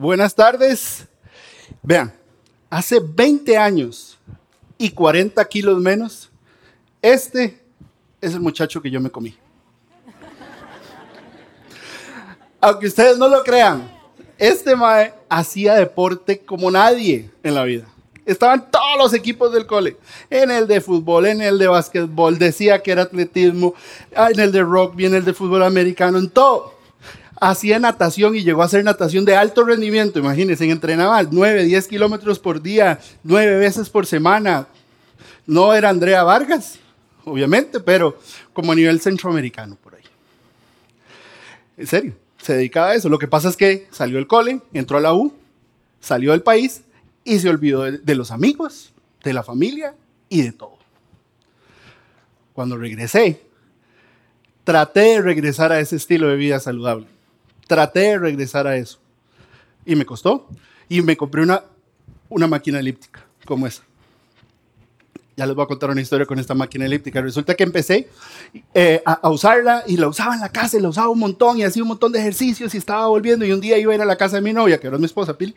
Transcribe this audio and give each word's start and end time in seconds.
Buenas 0.00 0.34
tardes. 0.34 1.06
Vean, 1.82 2.10
hace 2.70 3.00
20 3.04 3.58
años 3.58 4.18
y 4.78 4.88
40 4.88 5.44
kilos 5.44 5.78
menos, 5.78 6.30
este 7.02 7.60
es 8.18 8.32
el 8.32 8.40
muchacho 8.40 8.80
que 8.80 8.90
yo 8.90 8.98
me 8.98 9.10
comí. 9.10 9.36
Aunque 12.62 12.86
ustedes 12.86 13.18
no 13.18 13.28
lo 13.28 13.42
crean, 13.42 13.94
este 14.38 14.74
mae 14.74 15.12
hacía 15.28 15.74
deporte 15.74 16.38
como 16.46 16.70
nadie 16.70 17.30
en 17.42 17.54
la 17.54 17.64
vida. 17.64 17.84
Estaban 18.24 18.70
todos 18.70 18.96
los 18.96 19.12
equipos 19.12 19.52
del 19.52 19.66
cole. 19.66 19.98
En 20.30 20.50
el 20.50 20.66
de 20.66 20.80
fútbol, 20.80 21.26
en 21.26 21.42
el 21.42 21.58
de 21.58 21.66
básquetbol, 21.66 22.38
decía 22.38 22.82
que 22.82 22.92
era 22.92 23.02
atletismo, 23.02 23.74
en 24.12 24.40
el 24.40 24.50
de 24.50 24.62
rugby, 24.62 25.04
en 25.04 25.16
el 25.16 25.26
de 25.26 25.34
fútbol 25.34 25.62
americano, 25.62 26.16
en 26.16 26.30
todo. 26.30 26.79
Hacía 27.40 27.78
natación 27.78 28.36
y 28.36 28.42
llegó 28.42 28.60
a 28.60 28.66
hacer 28.66 28.84
natación 28.84 29.24
de 29.24 29.34
alto 29.34 29.64
rendimiento. 29.64 30.18
Imagínense, 30.18 30.70
entrenaba 30.70 31.22
9, 31.22 31.64
10 31.64 31.88
kilómetros 31.88 32.38
por 32.38 32.60
día, 32.60 33.00
9 33.24 33.56
veces 33.56 33.88
por 33.88 34.06
semana. 34.06 34.68
No 35.46 35.72
era 35.72 35.88
Andrea 35.88 36.22
Vargas, 36.22 36.78
obviamente, 37.24 37.80
pero 37.80 38.18
como 38.52 38.72
a 38.72 38.74
nivel 38.74 39.00
centroamericano 39.00 39.76
por 39.76 39.94
ahí. 39.94 40.02
En 41.78 41.86
serio, 41.86 42.14
se 42.36 42.54
dedicaba 42.54 42.88
a 42.88 42.94
eso. 42.94 43.08
Lo 43.08 43.18
que 43.18 43.26
pasa 43.26 43.48
es 43.48 43.56
que 43.56 43.88
salió 43.90 44.16
del 44.16 44.26
cole, 44.26 44.60
entró 44.74 44.98
a 44.98 45.00
la 45.00 45.14
U, 45.14 45.32
salió 45.98 46.32
del 46.32 46.42
país 46.42 46.82
y 47.24 47.38
se 47.38 47.48
olvidó 47.48 47.90
de 47.90 48.14
los 48.14 48.30
amigos, 48.30 48.92
de 49.24 49.32
la 49.32 49.42
familia 49.42 49.94
y 50.28 50.42
de 50.42 50.52
todo. 50.52 50.78
Cuando 52.52 52.76
regresé, 52.76 53.40
traté 54.64 55.00
de 55.00 55.22
regresar 55.22 55.72
a 55.72 55.80
ese 55.80 55.96
estilo 55.96 56.28
de 56.28 56.36
vida 56.36 56.60
saludable. 56.60 57.06
Traté 57.70 58.00
de 58.00 58.18
regresar 58.18 58.66
a 58.66 58.74
eso. 58.76 58.98
Y 59.86 59.94
me 59.94 60.04
costó. 60.04 60.48
Y 60.88 61.02
me 61.02 61.16
compré 61.16 61.42
una, 61.42 61.62
una 62.28 62.48
máquina 62.48 62.80
elíptica 62.80 63.24
como 63.44 63.64
esa. 63.64 63.84
Ya 65.36 65.46
les 65.46 65.54
voy 65.54 65.62
a 65.62 65.68
contar 65.68 65.88
una 65.88 66.00
historia 66.00 66.26
con 66.26 66.40
esta 66.40 66.52
máquina 66.52 66.84
elíptica. 66.84 67.20
Resulta 67.20 67.54
que 67.54 67.62
empecé 67.62 68.08
eh, 68.74 69.00
a, 69.06 69.12
a 69.12 69.30
usarla 69.30 69.84
y 69.86 69.98
la 69.98 70.08
usaba 70.08 70.34
en 70.34 70.40
la 70.40 70.48
casa 70.48 70.78
y 70.78 70.80
la 70.80 70.88
usaba 70.88 71.10
un 71.10 71.20
montón 71.20 71.58
y 71.58 71.62
hacía 71.62 71.84
un 71.84 71.90
montón 71.90 72.10
de 72.10 72.18
ejercicios 72.18 72.74
y 72.74 72.78
estaba 72.78 73.06
volviendo. 73.06 73.44
Y 73.44 73.52
un 73.52 73.60
día 73.60 73.78
iba 73.78 73.92
a 73.92 73.94
ir 73.94 74.02
a 74.02 74.04
la 74.04 74.16
casa 74.16 74.34
de 74.34 74.42
mi 74.42 74.52
novia, 74.52 74.80
que 74.80 74.88
ahora 74.88 74.96
es 74.96 75.00
mi 75.02 75.06
esposa, 75.06 75.38
Pili, 75.38 75.54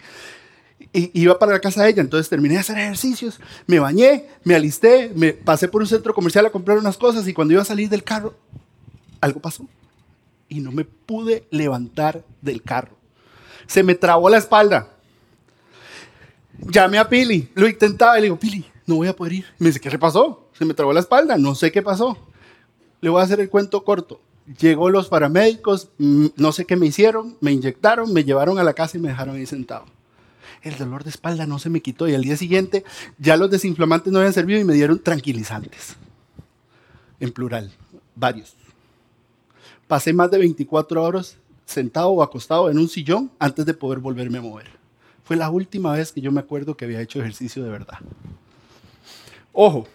y 0.93 1.19
iba 1.19 1.39
para 1.39 1.53
la 1.53 1.61
casa 1.61 1.81
de 1.81 1.89
ella, 1.89 2.01
entonces 2.01 2.29
terminé 2.29 2.53
de 2.53 2.59
hacer 2.59 2.77
ejercicios, 2.77 3.39
me 3.65 3.79
bañé, 3.79 4.27
me 4.43 4.53
alisté, 4.53 5.11
me 5.15 5.33
pasé 5.33 5.67
por 5.67 5.81
un 5.81 5.87
centro 5.87 6.13
comercial 6.13 6.45
a 6.45 6.51
comprar 6.51 6.77
unas 6.77 6.95
cosas 6.95 7.27
y 7.27 7.33
cuando 7.33 7.53
iba 7.53 7.63
a 7.63 7.65
salir 7.65 7.89
del 7.89 8.03
carro, 8.03 8.35
algo 9.19 9.39
pasó 9.39 9.65
y 10.53 10.59
no 10.59 10.71
me 10.71 10.85
pude 10.85 11.45
levantar 11.49 12.23
del 12.41 12.61
carro. 12.61 12.95
Se 13.67 13.83
me 13.83 13.95
trabó 13.95 14.29
la 14.29 14.37
espalda. 14.37 14.89
Llamé 16.59 16.97
a 16.97 17.09
Pili, 17.09 17.49
lo 17.55 17.67
intentaba 17.67 18.17
y 18.17 18.21
le 18.21 18.25
digo, 18.25 18.39
Pili, 18.39 18.65
no 18.85 18.95
voy 18.95 19.07
a 19.07 19.15
poder 19.15 19.33
ir. 19.33 19.45
Me 19.57 19.67
dice, 19.67 19.79
¿qué 19.79 19.89
le 19.89 19.99
pasó? 19.99 20.49
Se 20.53 20.65
me 20.65 20.73
trabó 20.73 20.93
la 20.93 20.99
espalda, 20.99 21.37
no 21.37 21.55
sé 21.55 21.71
qué 21.71 21.81
pasó. 21.81 22.17
Le 23.01 23.09
voy 23.09 23.19
a 23.19 23.23
hacer 23.23 23.39
el 23.39 23.49
cuento 23.49 23.83
corto. 23.83 24.21
Llegó 24.59 24.89
los 24.89 25.07
paramédicos, 25.07 25.89
mm, 25.97 26.27
no 26.35 26.51
sé 26.51 26.65
qué 26.65 26.75
me 26.75 26.85
hicieron, 26.85 27.37
me 27.41 27.51
inyectaron, 27.51 28.13
me 28.13 28.23
llevaron 28.23 28.59
a 28.59 28.63
la 28.63 28.73
casa 28.73 28.97
y 28.97 29.01
me 29.01 29.09
dejaron 29.09 29.35
ahí 29.35 29.45
sentado 29.45 29.85
el 30.63 30.77
dolor 30.77 31.03
de 31.03 31.09
espalda 31.09 31.45
no 31.45 31.59
se 31.59 31.69
me 31.69 31.81
quitó 31.81 32.07
y 32.07 32.15
al 32.15 32.23
día 32.23 32.37
siguiente 32.37 32.83
ya 33.17 33.37
los 33.37 33.51
desinflamantes 33.51 34.11
no 34.11 34.19
habían 34.19 34.33
servido 34.33 34.59
y 34.59 34.63
me 34.63 34.73
dieron 34.73 34.99
tranquilizantes. 34.99 35.95
En 37.19 37.31
plural, 37.31 37.71
varios. 38.15 38.55
Pasé 39.87 40.13
más 40.13 40.31
de 40.31 40.37
24 40.37 41.03
horas 41.03 41.37
sentado 41.65 42.09
o 42.09 42.23
acostado 42.23 42.69
en 42.69 42.77
un 42.77 42.89
sillón 42.89 43.31
antes 43.39 43.65
de 43.65 43.73
poder 43.73 43.99
volverme 43.99 44.39
a 44.39 44.41
mover. 44.41 44.67
Fue 45.23 45.35
la 45.35 45.49
última 45.49 45.93
vez 45.93 46.11
que 46.11 46.21
yo 46.21 46.31
me 46.31 46.39
acuerdo 46.39 46.75
que 46.75 46.85
había 46.85 47.01
hecho 47.01 47.19
ejercicio 47.19 47.63
de 47.63 47.69
verdad. 47.69 47.97
Ojo, 49.53 49.87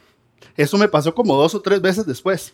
eso 0.56 0.78
me 0.78 0.88
pasó 0.88 1.14
como 1.14 1.36
dos 1.36 1.54
o 1.54 1.60
tres 1.60 1.80
veces 1.80 2.06
después. 2.06 2.52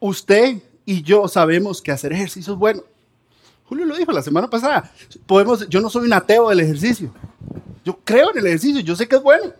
Usted 0.00 0.62
y 0.84 1.02
yo 1.02 1.28
sabemos 1.28 1.80
que 1.80 1.92
hacer 1.92 2.12
ejercicio 2.12 2.52
es 2.52 2.58
bueno. 2.58 2.82
Julio 3.64 3.86
lo 3.86 3.96
dijo 3.96 4.12
la 4.12 4.22
semana 4.22 4.50
pasada. 4.50 4.92
Podemos, 5.26 5.68
yo 5.68 5.80
no 5.80 5.88
soy 5.88 6.06
un 6.06 6.12
ateo 6.12 6.48
del 6.50 6.60
ejercicio. 6.60 7.12
Yo 7.84 7.98
creo 8.04 8.30
en 8.32 8.38
el 8.38 8.46
ejercicio, 8.46 8.80
yo 8.80 8.94
sé 8.94 9.08
que 9.08 9.16
es 9.16 9.22
bueno. 9.22 9.52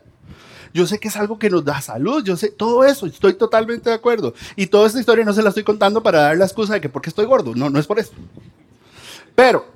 Yo 0.74 0.86
sé 0.86 0.98
que 0.98 1.08
es 1.08 1.16
algo 1.16 1.38
que 1.38 1.50
nos 1.50 1.64
da 1.64 1.80
salud, 1.80 2.24
yo 2.24 2.36
sé 2.36 2.48
todo 2.48 2.84
eso, 2.84 3.06
estoy 3.06 3.34
totalmente 3.34 3.90
de 3.90 3.96
acuerdo. 3.96 4.34
Y 4.56 4.66
toda 4.66 4.86
esta 4.86 5.00
historia 5.00 5.24
no 5.24 5.32
se 5.32 5.42
la 5.42 5.50
estoy 5.50 5.64
contando 5.64 6.02
para 6.02 6.22
dar 6.22 6.36
la 6.36 6.46
excusa 6.46 6.74
de 6.74 6.80
que 6.80 6.88
porque 6.88 7.10
estoy 7.10 7.26
gordo, 7.26 7.54
no, 7.54 7.68
no 7.68 7.78
es 7.78 7.86
por 7.86 7.98
eso. 7.98 8.12
Pero 9.34 9.66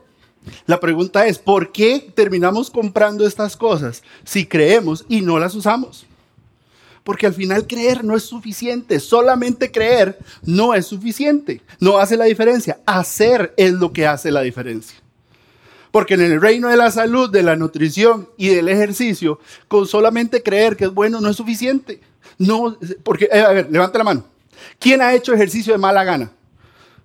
la 0.66 0.80
pregunta 0.80 1.26
es, 1.26 1.38
¿por 1.38 1.72
qué 1.72 2.12
terminamos 2.14 2.70
comprando 2.70 3.26
estas 3.26 3.56
cosas 3.56 4.02
si 4.24 4.46
creemos 4.46 5.04
y 5.08 5.20
no 5.20 5.38
las 5.38 5.54
usamos? 5.54 6.06
Porque 7.04 7.26
al 7.26 7.34
final 7.34 7.66
creer 7.66 8.02
no 8.02 8.16
es 8.16 8.24
suficiente. 8.24 8.98
Solamente 8.98 9.70
creer 9.70 10.18
no 10.42 10.74
es 10.74 10.86
suficiente. 10.86 11.62
No 11.78 11.98
hace 11.98 12.16
la 12.16 12.24
diferencia. 12.24 12.80
Hacer 12.84 13.54
es 13.56 13.72
lo 13.72 13.92
que 13.92 14.08
hace 14.08 14.32
la 14.32 14.40
diferencia. 14.42 14.96
Porque 15.96 16.12
en 16.12 16.20
el 16.20 16.42
reino 16.42 16.68
de 16.68 16.76
la 16.76 16.90
salud, 16.90 17.30
de 17.30 17.42
la 17.42 17.56
nutrición 17.56 18.28
y 18.36 18.48
del 18.48 18.68
ejercicio, 18.68 19.40
con 19.66 19.86
solamente 19.86 20.42
creer 20.42 20.76
que 20.76 20.84
es 20.84 20.92
bueno 20.92 21.22
no 21.22 21.30
es 21.30 21.36
suficiente. 21.36 22.02
No, 22.36 22.76
porque, 23.02 23.30
eh, 23.32 23.40
a 23.40 23.48
ver, 23.48 23.68
levanta 23.70 23.96
la 23.96 24.04
mano. 24.04 24.24
¿Quién 24.78 25.00
ha 25.00 25.14
hecho 25.14 25.32
ejercicio 25.32 25.72
de 25.72 25.78
mala 25.78 26.04
gana? 26.04 26.30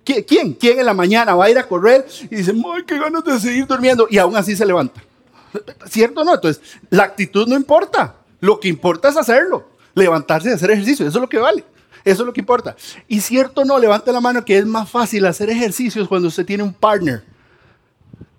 ¿Quién? 0.04 0.52
¿Quién 0.52 0.78
en 0.78 0.84
la 0.84 0.92
mañana 0.92 1.34
va 1.34 1.46
a 1.46 1.50
ir 1.50 1.58
a 1.58 1.66
correr 1.66 2.06
y 2.30 2.36
dice, 2.36 2.52
¡ay, 2.52 2.82
qué 2.86 2.98
ganas 2.98 3.24
de 3.24 3.40
seguir 3.40 3.66
durmiendo! 3.66 4.08
Y 4.10 4.18
aún 4.18 4.36
así 4.36 4.54
se 4.54 4.66
levanta. 4.66 5.02
¿Cierto 5.88 6.20
o 6.20 6.24
no? 6.24 6.34
Entonces, 6.34 6.62
la 6.90 7.04
actitud 7.04 7.48
no 7.48 7.56
importa. 7.56 8.16
Lo 8.40 8.60
que 8.60 8.68
importa 8.68 9.08
es 9.08 9.16
hacerlo 9.16 9.68
levantarse 9.94 10.50
y 10.50 10.52
hacer 10.52 10.70
ejercicio. 10.70 11.08
Eso 11.08 11.16
es 11.16 11.22
lo 11.22 11.30
que 11.30 11.38
vale. 11.38 11.64
Eso 12.04 12.24
es 12.24 12.26
lo 12.26 12.32
que 12.34 12.40
importa. 12.40 12.76
Y 13.08 13.22
cierto 13.22 13.64
no, 13.64 13.78
levante 13.78 14.12
la 14.12 14.20
mano 14.20 14.44
que 14.44 14.58
es 14.58 14.66
más 14.66 14.90
fácil 14.90 15.24
hacer 15.24 15.48
ejercicios 15.48 16.08
cuando 16.08 16.28
usted 16.28 16.44
tiene 16.44 16.62
un 16.62 16.74
partner 16.74 17.31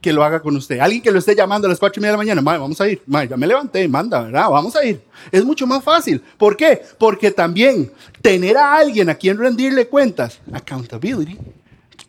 que 0.03 0.13
lo 0.13 0.23
haga 0.23 0.41
con 0.41 0.55
usted. 0.57 0.79
Alguien 0.79 1.01
que 1.01 1.11
lo 1.11 1.17
esté 1.17 1.33
llamando 1.33 1.65
a 1.65 1.69
las 1.69 1.79
cuatro 1.79 1.99
y 1.99 2.01
media 2.01 2.11
de 2.11 2.17
la 2.17 2.23
mañana. 2.23 2.41
vamos 2.41 2.79
a 2.81 2.89
ir. 2.89 3.01
ya 3.07 3.37
me 3.37 3.47
levanté, 3.47 3.87
manda, 3.87 4.23
¿verdad? 4.23 4.49
Vamos 4.49 4.75
a 4.75 4.83
ir. 4.85 5.01
Es 5.31 5.45
mucho 5.45 5.65
más 5.65 5.81
fácil. 5.81 6.21
¿Por 6.37 6.57
qué? 6.57 6.81
Porque 6.99 7.31
también 7.31 7.89
tener 8.21 8.57
a 8.57 8.75
alguien 8.75 9.09
a 9.09 9.15
quien 9.15 9.37
rendirle 9.37 9.87
cuentas, 9.87 10.41
accountability, 10.51 11.37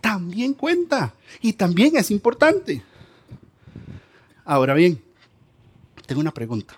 también 0.00 0.54
cuenta. 0.54 1.15
Y 1.41 1.53
también 1.53 1.97
es 1.97 2.10
importante. 2.10 2.83
Ahora 4.44 4.75
bien, 4.75 5.00
tengo 6.04 6.21
una 6.21 6.34
pregunta. 6.34 6.75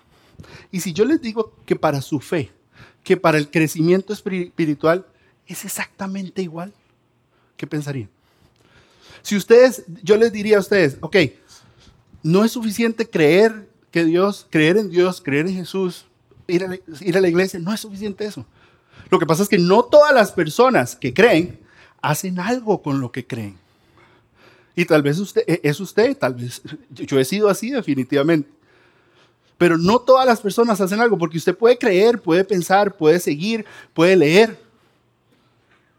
Y 0.71 0.81
si 0.81 0.93
yo 0.93 1.03
les 1.03 1.19
digo 1.19 1.55
que 1.65 1.75
para 1.75 1.99
su 1.99 2.19
fe 2.19 2.51
que 3.07 3.15
para 3.15 3.37
el 3.37 3.49
crecimiento 3.49 4.11
espiritual 4.11 5.05
es 5.47 5.63
exactamente 5.63 6.41
igual. 6.41 6.73
¿Qué 7.55 7.65
pensarían? 7.65 8.09
Si 9.27 9.35
ustedes, 9.35 9.83
yo 10.03 10.15
les 10.15 10.31
diría 10.31 10.55
a 10.55 10.61
ustedes, 10.61 10.95
ok, 11.01 11.17
no 12.23 12.45
es 12.45 12.53
suficiente 12.53 13.09
creer 13.09 13.67
que 13.91 14.05
Dios, 14.05 14.47
creer 14.49 14.77
en 14.77 14.89
Dios, 14.89 15.19
creer 15.19 15.47
en 15.47 15.53
Jesús, 15.53 16.05
ir 16.47 16.63
a, 16.63 16.69
la, 16.69 16.79
ir 17.01 17.17
a 17.17 17.19
la 17.19 17.27
iglesia, 17.27 17.59
no 17.59 17.73
es 17.73 17.81
suficiente 17.81 18.23
eso. 18.23 18.45
Lo 19.09 19.19
que 19.19 19.25
pasa 19.25 19.43
es 19.43 19.49
que 19.49 19.57
no 19.57 19.83
todas 19.83 20.13
las 20.13 20.31
personas 20.31 20.95
que 20.95 21.13
creen 21.13 21.59
hacen 22.01 22.39
algo 22.39 22.81
con 22.81 23.01
lo 23.01 23.11
que 23.11 23.27
creen. 23.27 23.57
Y 24.77 24.85
tal 24.85 25.01
vez 25.01 25.19
usted 25.19 25.43
e, 25.45 25.59
es 25.61 25.77
usted, 25.81 26.15
tal 26.15 26.35
vez 26.35 26.61
yo 26.89 27.19
he 27.19 27.25
sido 27.25 27.49
así 27.49 27.69
definitivamente. 27.69 28.49
Pero 29.57 29.77
no 29.77 29.99
todas 29.99 30.25
las 30.25 30.39
personas 30.39 30.79
hacen 30.79 31.01
algo, 31.01 31.17
porque 31.17 31.37
usted 31.37 31.53
puede 31.53 31.77
creer, 31.77 32.21
puede 32.21 32.45
pensar, 32.45 32.95
puede 32.95 33.19
seguir, 33.19 33.65
puede 33.93 34.15
leer. 34.15 34.57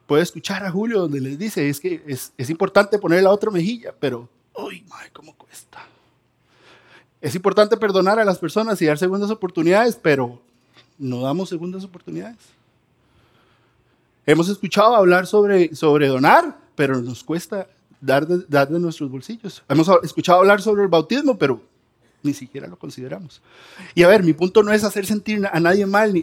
Puede 0.08 0.22
escuchar 0.22 0.64
a 0.64 0.70
Julio 0.70 1.00
donde 1.00 1.20
les 1.20 1.38
dice, 1.38 1.68
es 1.68 1.80
que 1.80 2.02
es, 2.06 2.32
es 2.38 2.48
importante 2.48 2.98
poner 2.98 3.22
la 3.22 3.30
otra 3.30 3.50
mejilla, 3.50 3.94
pero, 4.00 4.26
uy, 4.54 4.82
madre, 4.88 5.10
¿cómo 5.12 5.34
cuesta? 5.36 5.86
Es 7.20 7.34
importante 7.34 7.76
perdonar 7.76 8.18
a 8.18 8.24
las 8.24 8.38
personas 8.38 8.80
y 8.80 8.86
dar 8.86 8.96
segundas 8.96 9.30
oportunidades, 9.30 9.96
pero 10.00 10.40
no 10.96 11.20
damos 11.20 11.50
segundas 11.50 11.84
oportunidades. 11.84 12.38
Hemos 14.24 14.48
escuchado 14.48 14.96
hablar 14.96 15.26
sobre, 15.26 15.74
sobre 15.74 16.08
donar, 16.08 16.56
pero 16.74 17.02
nos 17.02 17.22
cuesta 17.22 17.68
dar 18.00 18.26
dar 18.48 18.70
de 18.70 18.78
nuestros 18.78 19.10
bolsillos. 19.10 19.62
Hemos 19.68 19.90
escuchado 20.02 20.38
hablar 20.38 20.62
sobre 20.62 20.84
el 20.84 20.88
bautismo, 20.88 21.36
pero 21.36 21.60
ni 22.22 22.32
siquiera 22.32 22.66
lo 22.66 22.78
consideramos. 22.78 23.42
Y 23.94 24.04
a 24.04 24.08
ver, 24.08 24.22
mi 24.22 24.32
punto 24.32 24.62
no 24.62 24.72
es 24.72 24.84
hacer 24.84 25.04
sentir 25.04 25.46
a 25.52 25.60
nadie 25.60 25.84
mal, 25.84 26.14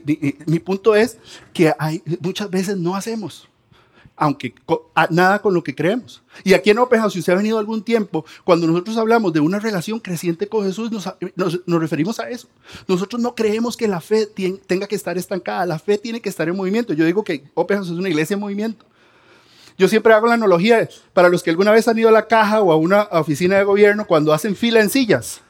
mi 0.47 0.59
punto 0.59 0.95
es 0.95 1.19
que 1.53 1.71
hay, 1.77 2.01
muchas 2.19 2.49
veces 2.49 2.77
no 2.77 2.95
hacemos, 2.95 3.47
aunque 4.17 4.53
nada 5.09 5.39
con 5.39 5.53
lo 5.53 5.63
que 5.63 5.75
creemos. 5.75 6.23
Y 6.43 6.53
aquí 6.53 6.69
en 6.69 6.79
Open 6.79 7.09
si 7.09 7.19
usted 7.19 7.33
ha 7.33 7.37
venido 7.37 7.59
algún 7.59 7.83
tiempo, 7.83 8.25
cuando 8.43 8.67
nosotros 8.67 8.97
hablamos 8.97 9.33
de 9.33 9.39
una 9.39 9.59
relación 9.59 9.99
creciente 9.99 10.47
con 10.47 10.65
Jesús, 10.65 10.91
nos, 10.91 11.09
nos, 11.65 11.79
referimos 11.79 12.19
a 12.19 12.29
eso. 12.29 12.47
Nosotros 12.87 13.21
no 13.21 13.35
creemos 13.35 13.75
que 13.75 13.87
la 13.87 14.01
fe 14.01 14.27
tenga 14.67 14.87
que 14.87 14.95
estar 14.95 15.17
estancada, 15.17 15.65
la 15.65 15.79
fe 15.79 15.97
tiene 15.97 16.21
que 16.21 16.29
estar 16.29 16.47
en 16.47 16.55
movimiento. 16.55 16.93
Yo 16.93 17.05
digo 17.05 17.23
que 17.23 17.43
Open 17.53 17.81
es 17.81 17.89
una 17.89 18.09
iglesia 18.09 18.35
en 18.35 18.39
movimiento. 18.39 18.85
Yo 19.77 19.89
siempre 19.89 20.13
hago 20.13 20.27
la 20.27 20.35
analogía 20.35 20.87
para 21.13 21.27
los 21.27 21.43
que 21.43 21.49
alguna 21.49 21.71
vez 21.71 21.87
han 21.87 21.99
ido 21.99 22.07
a 22.07 22.13
la 22.13 22.27
caja 22.27 22.61
o 22.61 22.71
a 22.71 22.77
una 22.77 23.03
oficina 23.11 23.57
de 23.57 23.65
gobierno 23.65 24.07
cuando 24.07 24.31
hacen 24.31 24.55
fila 24.55 24.79
en 24.79 24.89
sillas. 24.89 25.41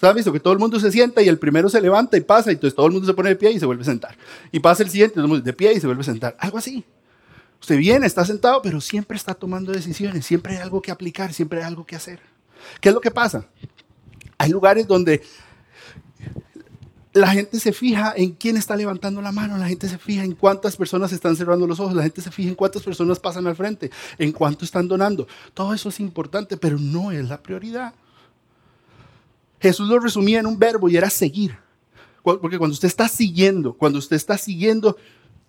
¿Sabes 0.00 0.16
visto? 0.16 0.32
Que 0.32 0.40
todo 0.40 0.52
el 0.52 0.58
mundo 0.58 0.80
se 0.80 0.90
sienta 0.90 1.22
y 1.22 1.28
el 1.28 1.38
primero 1.38 1.68
se 1.68 1.80
levanta 1.80 2.16
y 2.16 2.22
pasa 2.22 2.50
y 2.50 2.54
entonces 2.54 2.74
todo 2.74 2.86
el 2.86 2.92
mundo 2.92 3.06
se 3.06 3.14
pone 3.14 3.28
de 3.28 3.36
pie 3.36 3.52
y 3.52 3.60
se 3.60 3.66
vuelve 3.66 3.82
a 3.82 3.84
sentar. 3.84 4.16
Y 4.50 4.58
pasa 4.58 4.82
el 4.82 4.90
siguiente, 4.90 5.14
todo 5.14 5.26
el 5.26 5.30
mundo 5.30 5.44
de 5.44 5.52
pie 5.52 5.72
y 5.74 5.78
se 5.78 5.86
vuelve 5.86 6.00
a 6.00 6.04
sentar. 6.04 6.34
Algo 6.40 6.58
así. 6.58 6.84
Usted 7.62 7.78
viene, 7.78 8.06
está 8.06 8.24
sentado, 8.24 8.60
pero 8.60 8.80
siempre 8.80 9.16
está 9.16 9.34
tomando 9.34 9.70
decisiones, 9.70 10.26
siempre 10.26 10.56
hay 10.56 10.62
algo 10.62 10.82
que 10.82 10.90
aplicar, 10.90 11.32
siempre 11.32 11.60
hay 11.60 11.64
algo 11.64 11.86
que 11.86 11.94
hacer. 11.94 12.18
¿Qué 12.80 12.88
es 12.88 12.94
lo 12.94 13.00
que 13.00 13.12
pasa? 13.12 13.46
Hay 14.36 14.50
lugares 14.50 14.88
donde 14.88 15.22
la 17.12 17.28
gente 17.28 17.60
se 17.60 17.72
fija 17.72 18.14
en 18.16 18.32
quién 18.32 18.56
está 18.56 18.74
levantando 18.74 19.22
la 19.22 19.30
mano, 19.30 19.56
la 19.58 19.68
gente 19.68 19.88
se 19.88 19.96
fija 19.96 20.24
en 20.24 20.34
cuántas 20.34 20.76
personas 20.76 21.12
están 21.12 21.36
cerrando 21.36 21.64
los 21.68 21.78
ojos, 21.78 21.94
la 21.94 22.02
gente 22.02 22.20
se 22.20 22.32
fija 22.32 22.48
en 22.48 22.56
cuántas 22.56 22.82
personas 22.82 23.20
pasan 23.20 23.46
al 23.46 23.54
frente, 23.54 23.92
en 24.18 24.32
cuánto 24.32 24.64
están 24.64 24.88
donando. 24.88 25.28
Todo 25.54 25.72
eso 25.72 25.88
es 25.90 26.00
importante, 26.00 26.56
pero 26.56 26.80
no 26.80 27.12
es 27.12 27.28
la 27.28 27.40
prioridad. 27.40 27.94
Jesús 29.60 29.88
lo 29.88 30.00
resumía 30.00 30.40
en 30.40 30.46
un 30.46 30.58
verbo 30.58 30.88
y 30.88 30.96
era 30.96 31.10
seguir. 31.10 31.56
Porque 32.24 32.58
cuando 32.58 32.74
usted 32.74 32.88
está 32.88 33.06
siguiendo, 33.06 33.74
cuando 33.74 34.00
usted 34.00 34.16
está 34.16 34.36
siguiendo, 34.36 34.96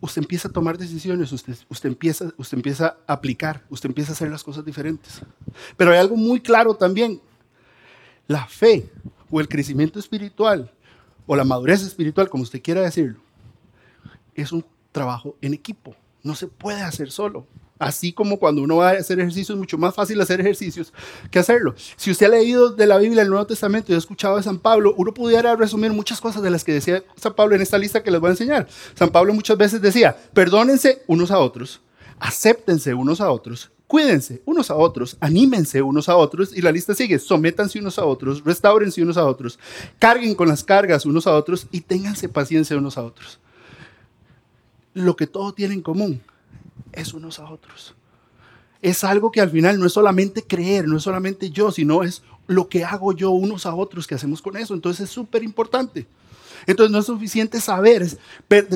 usted 0.03 0.21
empieza 0.21 0.49
a 0.49 0.51
tomar 0.51 0.77
decisiones, 0.77 1.31
usted, 1.31 1.55
usted, 1.69 1.87
empieza, 1.87 2.33
usted 2.35 2.57
empieza 2.57 2.97
a 3.07 3.13
aplicar, 3.13 3.63
usted 3.69 3.87
empieza 3.87 4.11
a 4.11 4.15
hacer 4.15 4.29
las 4.29 4.43
cosas 4.43 4.65
diferentes. 4.65 5.21
Pero 5.77 5.91
hay 5.91 5.97
algo 5.97 6.17
muy 6.17 6.41
claro 6.41 6.75
también. 6.75 7.21
La 8.27 8.45
fe 8.45 8.91
o 9.31 9.39
el 9.39 9.47
crecimiento 9.47 9.99
espiritual 9.99 10.69
o 11.25 11.37
la 11.37 11.45
madurez 11.45 11.83
espiritual, 11.83 12.27
como 12.27 12.43
usted 12.43 12.61
quiera 12.61 12.81
decirlo, 12.81 13.21
es 14.35 14.51
un 14.51 14.65
trabajo 14.91 15.37
en 15.39 15.53
equipo. 15.53 15.95
No 16.21 16.35
se 16.35 16.47
puede 16.47 16.81
hacer 16.81 17.09
solo. 17.09 17.47
Así 17.83 18.13
como 18.13 18.39
cuando 18.39 18.61
uno 18.61 18.77
va 18.77 18.91
a 18.91 18.93
hacer 18.93 19.19
ejercicios, 19.19 19.49
es 19.49 19.59
mucho 19.59 19.77
más 19.77 19.93
fácil 19.93 20.19
hacer 20.21 20.39
ejercicios 20.39 20.93
que 21.29 21.39
hacerlo. 21.39 21.75
Si 21.97 22.11
usted 22.11 22.27
ha 22.27 22.29
leído 22.29 22.69
de 22.69 22.87
la 22.87 22.97
Biblia 22.97 23.23
el 23.23 23.29
Nuevo 23.29 23.45
Testamento 23.45 23.91
y 23.91 23.95
ha 23.95 23.97
escuchado 23.97 24.37
de 24.37 24.43
San 24.43 24.57
Pablo, 24.57 24.93
uno 24.97 25.13
pudiera 25.13 25.53
resumir 25.57 25.91
muchas 25.91 26.21
cosas 26.21 26.41
de 26.41 26.49
las 26.49 26.63
que 26.63 26.71
decía 26.71 27.03
San 27.17 27.33
Pablo 27.33 27.55
en 27.55 27.61
esta 27.61 27.77
lista 27.77 28.01
que 28.01 28.09
les 28.09 28.21
voy 28.21 28.29
a 28.29 28.31
enseñar. 28.31 28.69
San 28.95 29.09
Pablo 29.09 29.33
muchas 29.33 29.57
veces 29.57 29.81
decía, 29.81 30.15
perdónense 30.33 31.03
unos 31.07 31.29
a 31.29 31.39
otros, 31.39 31.81
acéptense 32.21 32.93
unos 32.93 33.19
a 33.19 33.29
otros, 33.29 33.69
cuídense 33.85 34.41
unos 34.45 34.71
a 34.71 34.75
otros, 34.75 35.17
anímense 35.19 35.81
unos 35.81 36.07
a 36.07 36.15
otros, 36.15 36.55
y 36.55 36.61
la 36.61 36.71
lista 36.71 36.95
sigue, 36.95 37.19
sométanse 37.19 37.79
unos 37.79 37.99
a 37.99 38.05
otros, 38.05 38.45
restáurense 38.45 39.03
unos 39.03 39.17
a 39.17 39.25
otros, 39.25 39.59
carguen 39.99 40.35
con 40.35 40.47
las 40.47 40.63
cargas 40.63 41.05
unos 41.05 41.27
a 41.27 41.35
otros 41.35 41.67
y 41.69 41.81
ténganse 41.81 42.29
paciencia 42.29 42.77
unos 42.77 42.97
a 42.97 43.03
otros. 43.03 43.39
Lo 44.93 45.17
que 45.17 45.27
todo 45.27 45.53
tiene 45.53 45.73
en 45.73 45.81
común 45.81 46.21
es 46.93 47.13
unos 47.13 47.39
a 47.39 47.49
otros. 47.49 47.95
Es 48.81 49.03
algo 49.03 49.31
que 49.31 49.41
al 49.41 49.49
final 49.49 49.79
no 49.79 49.85
es 49.85 49.93
solamente 49.93 50.43
creer, 50.43 50.87
no 50.87 50.97
es 50.97 51.03
solamente 51.03 51.49
yo, 51.49 51.71
sino 51.71 52.03
es 52.03 52.21
lo 52.47 52.67
que 52.67 52.83
hago 52.83 53.13
yo 53.13 53.31
unos 53.31 53.65
a 53.65 53.75
otros 53.75 54.07
que 54.07 54.15
hacemos 54.15 54.41
con 54.41 54.57
eso. 54.57 54.73
Entonces 54.73 55.05
es 55.05 55.09
súper 55.09 55.43
importante. 55.43 56.07
Entonces 56.65 56.91
no 56.91 56.99
es 56.99 57.05
suficiente 57.05 57.59
saber, 57.59 58.07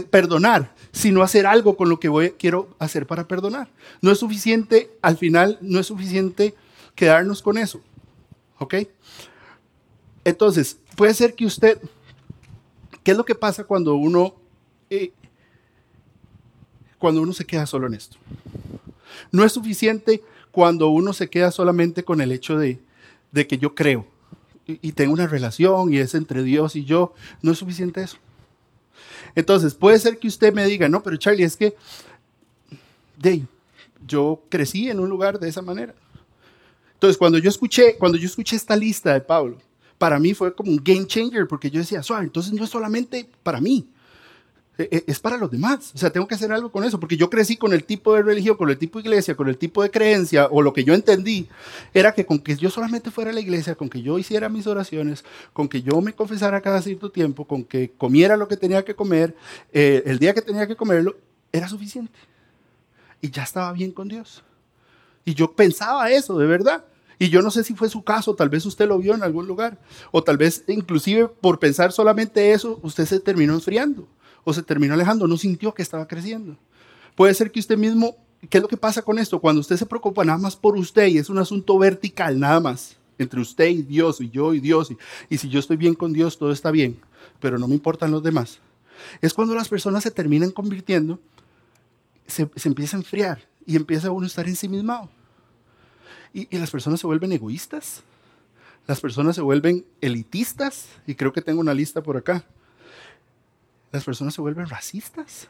perdonar, 0.09 0.73
sino 0.91 1.21
hacer 1.21 1.45
algo 1.45 1.77
con 1.77 1.89
lo 1.89 1.99
que 1.99 2.09
voy, 2.09 2.31
quiero 2.31 2.75
hacer 2.79 3.07
para 3.07 3.27
perdonar. 3.27 3.69
No 4.01 4.11
es 4.11 4.19
suficiente, 4.19 4.91
al 5.01 5.17
final, 5.17 5.57
no 5.61 5.79
es 5.79 5.87
suficiente 5.87 6.53
quedarnos 6.95 7.41
con 7.41 7.57
eso. 7.57 7.81
¿Ok? 8.59 8.75
Entonces, 10.23 10.77
puede 10.95 11.13
ser 11.13 11.35
que 11.35 11.45
usted, 11.45 11.79
¿qué 13.03 13.11
es 13.11 13.17
lo 13.17 13.23
que 13.23 13.35
pasa 13.35 13.63
cuando 13.63 13.95
uno, 13.95 14.35
eh, 14.89 15.13
cuando 16.99 17.21
uno 17.21 17.33
se 17.33 17.45
queda 17.45 17.65
solo 17.65 17.87
en 17.87 17.93
esto? 17.93 18.17
No 19.31 19.43
es 19.43 19.53
suficiente 19.53 20.23
cuando 20.51 20.89
uno 20.89 21.13
se 21.13 21.29
queda 21.29 21.51
solamente 21.51 22.03
con 22.03 22.21
el 22.21 22.31
hecho 22.31 22.57
de, 22.57 22.79
que 23.47 23.57
yo 23.57 23.75
creo 23.75 24.07
y, 24.65 24.91
tengo 24.93 25.13
una 25.13 25.27
relación 25.27 25.93
y 25.93 25.97
es 25.97 26.15
entre 26.15 26.43
Dios 26.43 26.75
y 26.75 26.83
yo, 26.83 27.13
no 27.41 27.51
es 27.51 27.59
suficiente 27.59 28.01
eso. 28.01 28.17
Entonces, 29.35 29.75
puede 29.75 29.99
ser 29.99 30.17
que 30.17 30.27
usted 30.27 30.53
me 30.53 30.65
diga, 30.65 30.89
no, 30.89 31.03
pero 31.03 31.15
Charlie, 31.17 31.43
es 31.43 31.55
que 31.55 31.75
yo 34.05 34.41
crecí 34.49 34.89
en 34.89 34.99
un 34.99 35.09
lugar 35.09 35.39
de 35.39 35.47
esa 35.47 35.61
manera. 35.61 35.93
Entonces, 36.93 37.17
cuando 37.17 37.37
yo 37.37 37.49
escuché, 37.49 37.95
cuando 37.97 38.17
yo 38.17 38.25
escuché 38.25 38.55
esta 38.55 38.75
lista 38.75 39.13
de 39.13 39.21
Pablo, 39.21 39.57
para 39.97 40.19
mí 40.19 40.33
fue 40.33 40.53
como 40.53 40.71
un 40.71 40.81
game 40.83 41.05
changer 41.05 41.47
porque 41.47 41.69
yo 41.69 41.79
decía, 41.79 42.01
suave, 42.03 42.25
entonces 42.25 42.53
no 42.53 42.63
es 42.63 42.69
solamente 42.69 43.29
para 43.43 43.61
mí, 43.61 43.87
es 44.77 45.19
para 45.19 45.37
los 45.37 45.49
demás. 45.49 45.91
O 45.95 45.97
sea, 45.97 46.11
tengo 46.11 46.27
que 46.27 46.35
hacer 46.35 46.51
algo 46.51 46.71
con 46.71 46.83
eso, 46.83 46.99
porque 46.99 47.17
yo 47.17 47.29
crecí 47.29 47.57
con 47.57 47.73
el 47.73 47.83
tipo 47.83 48.13
de 48.13 48.21
religión, 48.21 48.55
con 48.57 48.69
el 48.69 48.77
tipo 48.77 48.99
de 48.99 49.07
iglesia, 49.07 49.35
con 49.35 49.47
el 49.47 49.57
tipo 49.57 49.81
de 49.81 49.89
creencia, 49.89 50.47
o 50.51 50.61
lo 50.61 50.73
que 50.73 50.83
yo 50.83 50.93
entendí, 50.93 51.47
era 51.93 52.13
que 52.13 52.25
con 52.25 52.39
que 52.39 52.55
yo 52.55 52.69
solamente 52.69 53.11
fuera 53.11 53.31
a 53.31 53.33
la 53.33 53.39
iglesia, 53.39 53.75
con 53.75 53.89
que 53.89 54.01
yo 54.01 54.19
hiciera 54.19 54.49
mis 54.49 54.67
oraciones, 54.67 55.25
con 55.53 55.67
que 55.67 55.81
yo 55.81 55.99
me 56.01 56.13
confesara 56.13 56.61
cada 56.61 56.81
cierto 56.81 57.11
tiempo, 57.11 57.45
con 57.45 57.63
que 57.63 57.91
comiera 57.97 58.37
lo 58.37 58.47
que 58.47 58.57
tenía 58.57 58.85
que 58.85 58.95
comer, 58.95 59.35
eh, 59.73 60.03
el 60.05 60.19
día 60.19 60.33
que 60.33 60.41
tenía 60.41 60.67
que 60.67 60.75
comerlo, 60.75 61.17
era 61.51 61.67
suficiente. 61.67 62.17
Y 63.21 63.31
ya 63.31 63.43
estaba 63.43 63.71
bien 63.73 63.91
con 63.91 64.07
Dios. 64.07 64.43
Y 65.25 65.33
yo 65.33 65.51
pensaba 65.51 66.11
eso, 66.11 66.37
de 66.37 66.45
verdad. 66.45 66.85
Y 67.19 67.29
yo 67.29 67.41
no 67.41 67.49
sé 67.49 67.63
si 67.63 67.73
fue 67.73 67.89
su 67.89 68.03
caso, 68.03 68.35
tal 68.35 68.49
vez 68.49 68.63
usted 68.67 68.87
lo 68.87 68.99
vio 68.99 69.15
en 69.15 69.23
algún 69.23 69.47
lugar, 69.47 69.79
o 70.11 70.23
tal 70.23 70.37
vez 70.37 70.63
inclusive 70.67 71.27
por 71.27 71.57
pensar 71.57 71.91
solamente 71.91 72.51
eso, 72.51 72.79
usted 72.83 73.05
se 73.05 73.19
terminó 73.19 73.55
enfriando 73.55 74.07
o 74.47 74.53
se 74.53 74.63
terminó 74.63 74.93
alejando, 74.93 75.27
no 75.27 75.35
sintió 75.35 75.73
que 75.73 75.81
estaba 75.81 76.07
creciendo. 76.07 76.55
Puede 77.17 77.33
ser 77.33 77.51
que 77.51 77.59
usted 77.59 77.77
mismo, 77.77 78.15
¿qué 78.49 78.59
es 78.59 78.61
lo 78.61 78.69
que 78.69 78.77
pasa 78.77 79.01
con 79.01 79.19
esto? 79.19 79.41
Cuando 79.41 79.59
usted 79.59 79.75
se 79.75 79.85
preocupa 79.85 80.23
nada 80.23 80.37
más 80.37 80.55
por 80.55 80.77
usted 80.77 81.07
y 81.07 81.17
es 81.17 81.29
un 81.29 81.37
asunto 81.37 81.77
vertical, 81.77 82.39
nada 82.39 82.61
más, 82.61 82.95
entre 83.17 83.41
usted 83.41 83.67
y 83.67 83.81
Dios, 83.81 84.21
y 84.21 84.29
yo 84.29 84.53
y 84.53 84.61
Dios, 84.61 84.89
y, 85.29 85.37
si 85.37 85.49
yo 85.49 85.59
estoy 85.59 85.75
bien 85.75 85.95
con 85.95 86.13
Dios, 86.13 86.37
todo 86.37 86.53
está 86.53 86.71
bien, 86.71 86.97
pero 87.41 87.59
no 87.59 87.67
me 87.67 87.73
importan 87.73 88.09
los 88.09 88.23
demás. 88.23 88.59
Es 89.21 89.33
cuando 89.33 89.53
las 89.53 89.67
personas 89.67 90.03
se 90.03 90.11
terminan 90.11 90.51
convirtiendo, 90.51 91.19
se, 92.25 92.49
empieza 92.63 92.95
a 92.95 93.01
enfriar 93.01 93.41
y 93.65 93.75
empieza 93.75 94.11
uno 94.11 94.23
a 94.23 94.27
estar 94.27 94.47
ensimismado. 94.47 95.09
Y, 96.33 96.47
y 96.55 96.57
las 96.57 96.71
personas 96.71 97.01
se 97.01 97.07
vuelven 97.07 97.33
egoístas, 97.33 98.01
las 98.87 99.01
personas 99.01 99.35
se 99.35 99.41
vuelven 99.41 99.85
elitistas, 99.99 100.87
y 101.05 101.15
creo 101.15 101.33
que 101.33 101.41
tengo 101.41 101.59
una 101.59 101.73
lista 101.73 102.01
por 102.01 102.15
acá 102.15 102.45
las 103.91 104.03
personas 104.03 104.33
se 104.33 104.41
vuelven 104.41 104.67
racistas. 104.67 105.47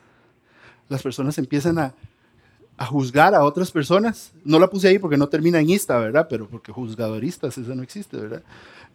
Las 0.90 1.02
personas 1.02 1.38
empiezan 1.38 1.80
a, 1.80 1.94
juzgar 2.88 3.34
a 3.34 3.44
otras 3.44 3.72
personas. 3.72 4.32
No 4.46 4.60
la 4.60 4.70
puse 4.70 4.88
ahí 4.88 5.00
porque 5.00 5.18
no 5.18 5.28
termina 5.28 5.60
en 5.60 5.70
ista, 5.70 5.98
¿verdad? 5.98 6.28
Pero 6.30 6.48
porque 6.48 6.72
juzgadoristas, 6.72 7.58
eso 7.58 7.74
no 7.74 7.84
existe, 7.84 8.18
¿verdad? 8.18 8.44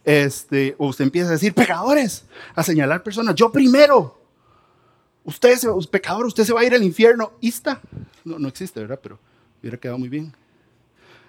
Este, 0.05 0.75
o 0.77 0.87
usted 0.87 1.05
empieza 1.05 1.29
a 1.29 1.33
decir, 1.33 1.53
pecadores, 1.53 2.25
a 2.55 2.63
señalar 2.63 3.03
personas, 3.03 3.35
yo 3.35 3.51
primero. 3.51 4.19
Usted, 5.25 5.57
se, 5.57 5.69
pecador, 5.89 6.25
usted 6.25 6.43
se 6.43 6.53
va 6.53 6.61
a 6.61 6.65
ir 6.65 6.73
al 6.73 6.83
infierno. 6.83 7.33
Ista, 7.41 7.81
no, 8.23 8.39
no 8.39 8.47
existe, 8.47 8.79
¿verdad? 8.79 8.99
Pero 9.01 9.19
hubiera 9.61 9.77
quedado 9.77 9.97
muy 9.97 10.09
bien. 10.09 10.33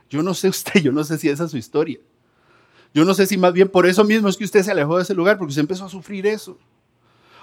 Yo 0.09 0.23
no 0.23 0.35
sé 0.35 0.49
usted, 0.57 0.81
yo 0.81 0.93
no 0.93 1.03
sé 1.05 1.19
si 1.19 1.29
esa 1.29 1.45
es 1.45 1.51
su 1.51 1.57
historia. 1.57 1.99
Yo 2.93 3.05
no 3.05 3.15
sé 3.15 3.27
si 3.27 3.37
más 3.37 3.53
bien 3.53 3.69
por 3.69 3.87
eso 3.87 4.05
mismo 4.05 4.29
es 4.29 4.37
que 4.37 4.45
usted 4.45 4.63
se 4.63 4.71
alejó 4.71 4.97
de 4.97 5.03
ese 5.03 5.15
lugar, 5.15 5.37
porque 5.37 5.51
usted 5.51 5.63
empezó 5.63 5.85
a 5.85 5.89
sufrir 5.89 6.27
eso. 6.27 6.57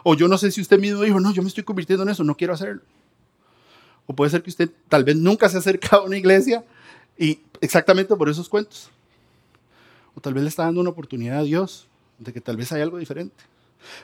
O 0.03 0.15
yo 0.15 0.27
no 0.27 0.37
sé 0.37 0.51
si 0.51 0.61
usted 0.61 0.79
mismo 0.79 1.01
dijo, 1.01 1.19
no, 1.19 1.31
yo 1.31 1.41
me 1.41 1.47
estoy 1.47 1.63
convirtiendo 1.63 2.03
en 2.03 2.09
eso, 2.09 2.23
no 2.23 2.35
quiero 2.35 2.53
hacerlo. 2.53 2.81
O 4.05 4.15
puede 4.15 4.31
ser 4.31 4.41
que 4.41 4.49
usted 4.49 4.69
tal 4.89 5.03
vez 5.03 5.15
nunca 5.15 5.47
se 5.49 5.57
ha 5.57 5.59
acercado 5.59 6.03
a 6.03 6.05
una 6.05 6.17
iglesia 6.17 6.63
y 7.17 7.39
exactamente 7.59 8.15
por 8.15 8.29
esos 8.29 8.49
cuentos. 8.49 8.89
O 10.15 10.21
tal 10.21 10.33
vez 10.33 10.43
le 10.43 10.49
está 10.49 10.63
dando 10.63 10.81
una 10.81 10.89
oportunidad 10.89 11.39
a 11.39 11.43
Dios 11.43 11.87
de 12.17 12.33
que 12.33 12.41
tal 12.41 12.57
vez 12.57 12.71
hay 12.71 12.81
algo 12.81 12.97
diferente. 12.97 13.43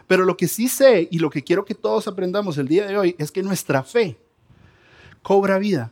Pero 0.08 0.26
lo 0.26 0.38
que 0.38 0.48
sí 0.48 0.68
sé 0.68 1.08
y 1.12 1.20
lo 1.20 1.30
que 1.30 1.44
quiero 1.44 1.66
que 1.66 1.76
todos 1.76 2.08
aprendamos 2.08 2.58
el 2.58 2.68
día 2.68 2.88
de 2.88 2.98
hoy 2.98 3.16
es 3.18 3.32
que 3.32 3.44
nuestra 3.44 3.84
fe 3.84 4.18
cobra 5.22 5.60
vida 5.60 5.92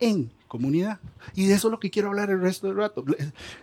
en 0.00 0.30
comunidad. 0.48 0.98
Y 1.34 1.46
de 1.46 1.54
eso 1.54 1.68
es 1.68 1.72
lo 1.72 1.78
que 1.78 1.90
quiero 1.90 2.08
hablar 2.08 2.30
el 2.30 2.40
resto 2.40 2.66
del 2.66 2.76
rato, 2.76 3.04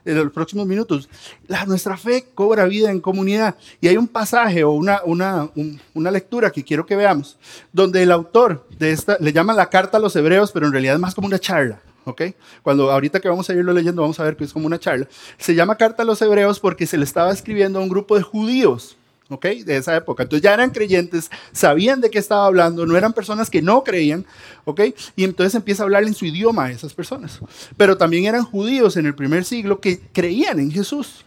en 0.06 0.15
los 0.15 0.32
próximos 0.32 0.65
minutos. 0.65 1.10
La, 1.48 1.65
nuestra 1.65 1.98
fe 1.98 2.27
cobra 2.34 2.65
vida 2.65 2.92
en 2.92 3.01
comunidad. 3.01 3.56
Y 3.82 3.89
hay 3.89 3.98
un 3.98 4.08
pasaje 4.08 4.63
o 4.63 4.72
una, 4.72 5.01
una, 5.04 5.50
una 5.94 6.12
lectura 6.12 6.51
que 6.51 6.63
quiero 6.63 6.86
que 6.86 6.96
veamos, 6.96 7.38
donde 7.74 8.04
el 8.04 8.12
autor 8.12 8.65
de 8.77 8.92
esta, 8.92 9.18
le 9.20 9.34
llama 9.34 9.54
la 9.54 9.70
carta 9.70 9.98
a 9.98 10.00
los 10.00 10.15
hebreos, 10.15 10.51
pero 10.51 10.68
en 10.68 10.72
realidad 10.72 10.96
es 10.96 11.01
más 11.01 11.15
como 11.15 11.27
una 11.27 11.39
charla. 11.39 11.82
¿ok? 12.06 12.22
Cuando 12.62 12.92
ahorita 12.92 13.20
que 13.20 13.27
vamos 13.27 13.50
a 13.50 13.54
irlo 13.54 13.74
leyendo, 13.74 14.01
vamos 14.01 14.20
a 14.20 14.24
ver 14.24 14.38
que 14.38 14.44
es 14.44 14.54
como 14.54 14.68
una 14.68 14.80
charla. 14.80 15.08
Se 15.38 15.56
llama 15.56 15.75
Carta 15.75 16.04
a 16.04 16.06
los 16.06 16.22
Hebreos 16.22 16.60
porque 16.60 16.86
se 16.86 16.98
le 16.98 17.04
estaba 17.04 17.32
escribiendo 17.32 17.80
a 17.80 17.82
un 17.82 17.89
grupo 17.89 18.15
de 18.15 18.22
judíos 18.22 18.96
¿ok? 19.29 19.46
De 19.46 19.77
esa 19.77 19.96
época. 19.96 20.24
Entonces 20.24 20.44
ya 20.44 20.53
eran 20.53 20.70
creyentes, 20.70 21.32
sabían 21.51 22.01
de 22.01 22.10
qué 22.10 22.20
estaba 22.20 22.46
hablando, 22.46 22.86
no 22.86 22.96
eran 22.96 23.13
personas 23.13 23.50
que 23.50 23.62
no 23.62 23.84
creían, 23.84 24.25
¿ok? 24.65 24.82
Y 25.15 25.24
entonces 25.24 25.55
empieza 25.55 25.84
a 25.84 25.86
hablar 25.86 26.03
en 26.03 26.13
su 26.13 26.25
idioma 26.25 26.65
a 26.65 26.72
esas 26.72 26.94
personas. 26.94 27.39
Pero 27.77 27.98
también 27.98 28.25
eran 28.25 28.44
judíos 28.44 28.98
en 28.98 29.05
el 29.05 29.15
primer 29.15 29.46
siglo 29.46 29.79
que 29.79 30.00
creían 30.13 30.60
en 30.60 30.72
Jesús. 30.72 31.25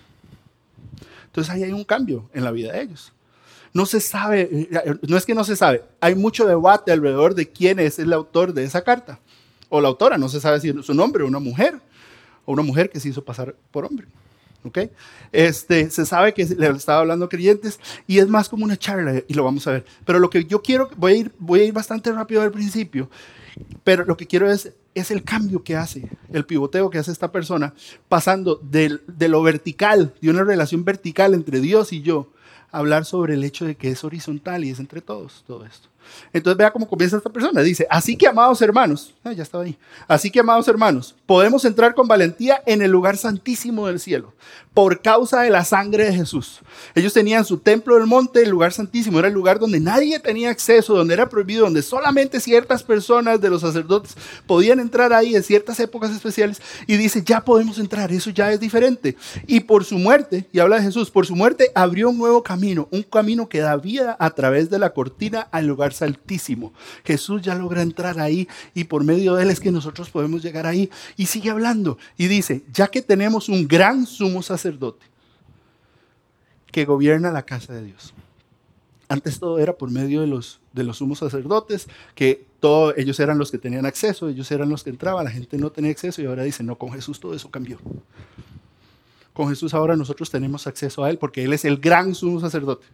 Entonces 1.27 1.53
ahí 1.53 1.65
hay 1.65 1.73
un 1.73 1.85
cambio 1.85 2.29
en 2.33 2.45
la 2.45 2.51
vida 2.51 2.73
de 2.73 2.83
ellos. 2.83 3.13
No 3.75 3.85
se 3.85 4.01
sabe, 4.01 4.69
no 5.07 5.17
es 5.17 5.27
que 5.27 5.35
no 5.35 5.45
se 5.45 5.55
sabe, 5.55 5.85
hay 6.01 6.15
mucho 6.15 6.47
debate 6.47 6.91
alrededor 6.91 7.35
de 7.35 7.49
quién 7.51 7.79
es 7.79 7.99
el 7.99 8.13
autor 8.13 8.55
de 8.55 8.65
esa 8.65 8.83
carta. 8.83 9.21
o 9.69 9.81
la 9.81 9.89
autora, 9.89 10.17
no 10.17 10.29
se 10.29 10.41
sabe 10.41 10.61
si 10.61 10.71
es 10.71 10.87
su 10.87 10.95
nombre, 10.95 11.25
una 11.25 11.39
mujer, 11.39 11.79
o 12.47 12.53
una 12.53 12.63
mujer 12.63 12.89
que 12.89 12.99
se 12.99 13.11
hizo 13.11 13.23
pasar 13.23 13.55
por 13.71 13.85
hombre. 13.85 14.07
¿Ok? 14.65 14.79
Este, 15.33 15.91
se 15.91 16.07
sabe 16.07 16.35
que 16.35 16.45
le 16.45 16.69
estaba 16.69 17.01
hablando 17.01 17.27
a 17.27 17.29
creyentes 17.29 17.79
y 18.07 18.19
es 18.19 18.29
más 18.29 18.49
como 18.49 18.65
una 18.65 18.77
charla 18.77 19.23
y 19.27 19.35
lo 19.35 19.45
vamos 19.45 19.67
a 19.67 19.73
ver. 19.73 19.85
Pero 20.05 20.19
lo 20.19 20.31
que 20.31 20.45
yo 20.45 20.63
quiero, 20.63 20.91
voy 20.97 21.13
a 21.13 21.17
ir, 21.17 21.33
voy 21.39 21.61
a 21.61 21.65
ir 21.65 21.73
bastante 21.73 22.13
rápido 22.13 22.43
al 22.43 22.51
principio, 22.51 23.11
pero 23.85 24.05
lo 24.05 24.17
que 24.17 24.27
quiero 24.27 24.51
es, 24.51 24.73
es 24.95 25.11
el 25.11 25.23
cambio 25.25 25.63
que 25.63 25.77
hace, 25.77 26.09
el 26.33 26.45
pivoteo 26.45 26.91
que 26.91 26.99
hace 26.99 27.13
esta 27.13 27.33
persona, 27.33 27.75
pasando 28.09 28.57
de, 28.57 28.99
de 29.07 29.29
lo 29.29 29.43
vertical, 29.43 30.15
de 30.21 30.31
una 30.31 30.45
relación 30.45 30.85
vertical 30.85 31.35
entre 31.35 31.61
Dios 31.61 31.93
y 31.93 32.03
yo, 32.03 32.31
a 32.71 32.79
hablar 32.79 33.05
sobre 33.05 33.35
el 33.35 33.45
hecho 33.45 33.65
de 33.65 33.77
que 33.77 33.91
es 33.91 34.05
horizontal 34.05 34.65
y 34.65 34.71
es 34.71 34.79
entre 34.79 35.01
todos 35.01 35.45
todo 35.47 35.65
esto. 35.65 35.89
Entonces 36.33 36.57
vea 36.57 36.71
cómo 36.71 36.89
comienza 36.89 37.17
esta 37.17 37.31
persona. 37.31 37.63
Dice, 37.63 37.87
así 37.91 38.17
que 38.17 38.27
amados 38.27 38.61
hermanos, 38.63 39.15
ah, 39.25 39.33
ya 39.33 39.43
estaba 39.43 39.65
ahí, 39.65 39.77
así 40.07 40.31
que 40.31 40.41
amados 40.41 40.69
hermanos, 40.69 41.15
podemos 41.27 41.65
entrar 41.65 41.95
con 41.95 42.09
valentía 42.09 42.63
en 42.67 42.83
el 42.83 42.91
lugar 42.91 43.17
santísimo 43.17 43.87
del 43.87 44.01
cielo 44.01 44.33
por 44.79 45.03
causa 45.03 45.41
de 45.43 45.51
la 45.51 45.65
sangre 45.65 46.05
de 46.05 46.15
Jesús. 46.15 46.61
Ellos 46.95 47.13
tenían 47.13 47.45
su 47.45 47.59
templo 47.59 47.97
del 47.97 48.07
monte, 48.07 48.45
el 48.45 48.51
lugar 48.51 48.73
santísimo, 48.73 49.19
era 49.19 49.27
el 49.27 49.35
lugar 49.35 49.59
donde 49.59 49.81
nadie 49.81 50.21
tenía 50.21 50.51
acceso, 50.51 50.95
donde 50.95 51.15
era 51.15 51.29
prohibido, 51.29 51.65
donde 51.65 51.83
solamente 51.83 52.39
ciertas 52.39 52.85
personas 52.85 53.41
de 53.41 53.51
los 53.51 53.63
sacerdotes 53.63 54.17
podían 54.47 54.79
entrar 54.79 55.13
ahí 55.13 55.35
en 55.35 55.43
ciertas 55.43 55.81
épocas 55.81 56.13
especiales. 56.13 56.63
Y 56.87 56.97
dice, 56.97 57.25
ya 57.27 57.45
podemos 57.45 57.81
entrar, 57.81 58.13
eso 58.13 58.31
ya 58.31 58.53
es 58.53 58.61
diferente. 58.61 59.17
Y 59.49 59.59
por 59.59 59.85
su 59.85 59.99
muerte, 59.99 60.47
y 60.53 60.61
habla 60.61 60.77
de 60.77 60.83
Jesús, 60.83 61.11
por 61.11 61.27
su 61.27 61.35
muerte 61.35 61.73
abrió 61.75 62.11
un 62.11 62.19
nuevo 62.19 62.45
camino, 62.45 62.87
un 62.93 63.03
camino 63.03 63.49
que 63.49 63.59
da 63.59 63.77
vida 63.77 64.17
a 64.21 64.31
través 64.31 64.71
de 64.71 64.79
la 64.79 64.91
cortina 64.91 65.49
al 65.51 65.67
lugar 65.67 65.93
altísimo. 66.03 66.73
Jesús 67.05 67.43
ya 67.43 67.55
logra 67.55 67.83
entrar 67.83 68.19
ahí 68.21 68.49
y 68.75 68.85
por 68.85 69.05
medio 69.05 69.35
de 69.35 69.43
él 69.43 69.51
es 69.51 69.61
que 69.61 69.71
nosotros 69.71 70.11
podemos 70.11 70.43
llegar 70.43 70.67
ahí. 70.67 70.91
Y 71.17 71.27
sigue 71.27 71.51
hablando 71.51 71.99
y 72.17 72.29
dice, 72.29 72.65
ya 72.73 72.89
que 72.89 73.03
tenemos 73.03 73.49
un 73.49 73.67
gran 73.69 74.07
sumo 74.07 74.43
sacerdote, 74.43 75.07
que 76.71 76.85
gobierna 76.85 77.31
la 77.31 77.45
casa 77.45 77.73
de 77.73 77.85
Dios. 77.85 78.15
Antes 79.09 79.39
todo 79.39 79.59
era 79.59 79.73
por 79.73 79.91
medio 79.91 80.21
de 80.21 80.27
los, 80.27 80.61
de 80.73 80.85
los 80.85 80.99
sumos 80.99 81.21
sacerdotes, 81.21 81.89
que 82.15 82.47
todo, 82.61 82.95
ellos 82.97 83.19
eran 83.21 83.39
los 83.39 83.51
que 83.51 83.57
tenían 83.57 83.87
acceso, 83.87 84.29
ellos 84.29 84.51
eran 84.51 84.69
los 84.69 84.85
que 84.85 84.91
entraban, 84.91 85.25
la 85.25 85.31
gente 85.31 85.57
no 85.57 85.71
tenía 85.71 85.91
acceso 85.91 86.21
y 86.21 86.27
ahora 86.27 86.43
dicen, 86.43 86.67
no, 86.67 86.77
con 86.77 86.93
Jesús 86.93 87.19
todo 87.19 87.35
eso 87.35 87.51
cambió. 87.51 87.79
Con 89.39 89.51
Jesús 89.51 89.73
ahora 89.73 89.95
nosotros 89.95 90.33
tenemos 90.33 90.67
acceso 90.67 91.05
a 91.05 91.11
Él 91.11 91.17
porque 91.17 91.45
Él 91.45 91.53
es 91.53 91.65
el 91.65 91.77
gran 91.77 92.13
sumo 92.13 92.41
sacerdote. 92.41 92.85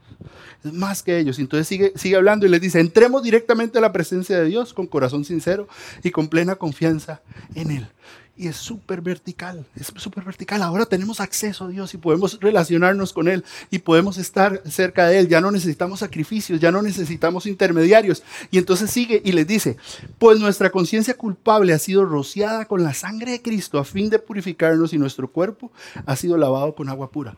Es 0.62 0.74
más 0.74 1.02
que 1.02 1.18
ellos. 1.18 1.38
Entonces 1.38 1.66
sigue, 1.66 1.94
sigue 1.96 2.16
hablando 2.16 2.44
y 2.44 2.50
les 2.50 2.60
dice, 2.60 2.80
entremos 2.80 3.22
directamente 3.22 3.78
a 3.78 3.80
la 3.80 3.92
presencia 3.92 4.38
de 4.38 4.44
Dios 4.44 4.74
con 4.74 4.86
corazón 4.86 5.24
sincero 5.24 5.68
y 6.02 6.10
con 6.10 6.28
plena 6.28 6.56
confianza 6.56 7.22
en 7.54 7.70
Él 7.70 7.88
y 8.36 8.48
es 8.48 8.56
súper 8.56 9.00
vertical, 9.00 9.64
es 9.76 9.92
súper 9.96 10.24
vertical. 10.24 10.62
Ahora 10.62 10.86
tenemos 10.86 11.20
acceso 11.20 11.64
a 11.64 11.68
Dios 11.68 11.94
y 11.94 11.98
podemos 11.98 12.40
relacionarnos 12.40 13.12
con 13.12 13.28
Él 13.28 13.44
y 13.70 13.78
podemos 13.78 14.18
estar 14.18 14.60
cerca 14.68 15.06
de 15.06 15.20
Él. 15.20 15.28
Ya 15.28 15.40
no 15.40 15.52
necesitamos 15.52 16.00
sacrificios, 16.00 16.58
ya 16.58 16.72
no 16.72 16.82
necesitamos 16.82 17.46
intermediarios. 17.46 18.24
Y 18.50 18.58
entonces 18.58 18.90
sigue 18.90 19.22
y 19.24 19.32
les 19.32 19.46
dice, 19.46 19.76
pues 20.18 20.40
nuestra 20.40 20.70
conciencia 20.70 21.16
culpable 21.16 21.72
ha 21.72 21.78
sido 21.78 22.04
rociada 22.04 22.64
con 22.64 22.82
la 22.82 22.94
sangre 22.94 23.32
de 23.32 23.42
Cristo 23.42 23.78
a 23.78 23.84
fin 23.84 24.10
de 24.10 24.18
purificarnos 24.18 24.92
y 24.92 24.98
nuestro 24.98 25.30
cuerpo 25.30 25.70
ha 26.04 26.16
sido 26.16 26.36
lavado 26.36 26.74
con 26.74 26.88
agua 26.88 27.10
pura. 27.10 27.36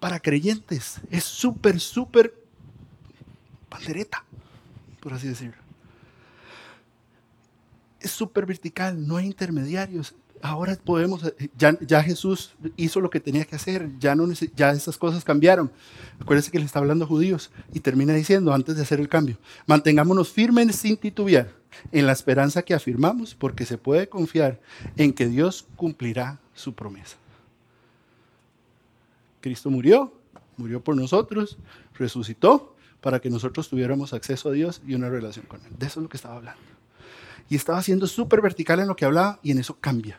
Para 0.00 0.20
creyentes 0.20 1.00
es 1.10 1.24
súper, 1.24 1.78
súper 1.78 2.34
pandereta, 3.68 4.24
por 5.00 5.12
así 5.12 5.28
decirlo 5.28 5.63
es 8.04 8.10
súper 8.10 8.46
vertical, 8.46 9.06
no 9.06 9.16
hay 9.16 9.26
intermediarios. 9.26 10.14
Ahora 10.42 10.76
podemos, 10.76 11.24
eh, 11.24 11.48
ya, 11.56 12.02
Jesús 12.02 12.54
hizo 12.76 13.00
lo 13.00 13.08
que 13.08 13.18
tenía 13.18 13.46
que 13.46 13.56
hacer, 13.56 13.90
ya, 13.98 14.14
no, 14.14 14.30
ya 14.54 14.72
esas 14.72 14.98
cosas 14.98 15.24
cambiaron. 15.24 15.72
Acuérdense 16.20 16.50
que 16.50 16.58
le 16.58 16.66
está 16.66 16.80
hablando 16.80 17.06
a 17.06 17.08
judíos 17.08 17.50
y 17.72 17.80
termina 17.80 18.12
diciendo 18.12 18.52
antes 18.52 18.76
de 18.76 18.82
hacer 18.82 19.00
el 19.00 19.08
cambio, 19.08 19.38
mantengámonos 19.66 20.30
firmes 20.30 20.76
sin 20.76 20.98
titubear 20.98 21.50
en 21.92 22.06
la 22.06 22.12
esperanza 22.12 22.62
que 22.62 22.74
afirmamos 22.74 23.34
porque 23.34 23.64
se 23.64 23.78
puede 23.78 24.08
confiar 24.08 24.60
en 24.96 25.14
que 25.14 25.28
Dios 25.28 25.66
cumplirá 25.76 26.38
su 26.52 26.74
promesa. 26.74 27.16
Cristo 29.40 29.70
murió, 29.70 30.12
murió 30.58 30.84
por 30.84 30.94
nosotros, 30.94 31.56
resucitó 31.98 32.76
para 33.00 33.20
que 33.20 33.30
nosotros 33.30 33.68
tuviéramos 33.68 34.12
acceso 34.12 34.50
a 34.50 34.52
Dios 34.52 34.82
y 34.86 34.94
una 34.94 35.08
relación 35.08 35.46
con 35.46 35.60
Él. 35.64 35.72
De 35.78 35.86
eso 35.86 36.00
es 36.00 36.02
lo 36.02 36.08
que 36.10 36.16
estaba 36.18 36.36
hablando 36.36 36.74
y 37.48 37.56
estaba 37.56 37.82
siendo 37.82 38.06
súper 38.06 38.40
vertical 38.40 38.80
en 38.80 38.88
lo 38.88 38.96
que 38.96 39.04
hablaba 39.04 39.38
y 39.42 39.50
en 39.50 39.58
eso 39.58 39.76
cambia. 39.80 40.18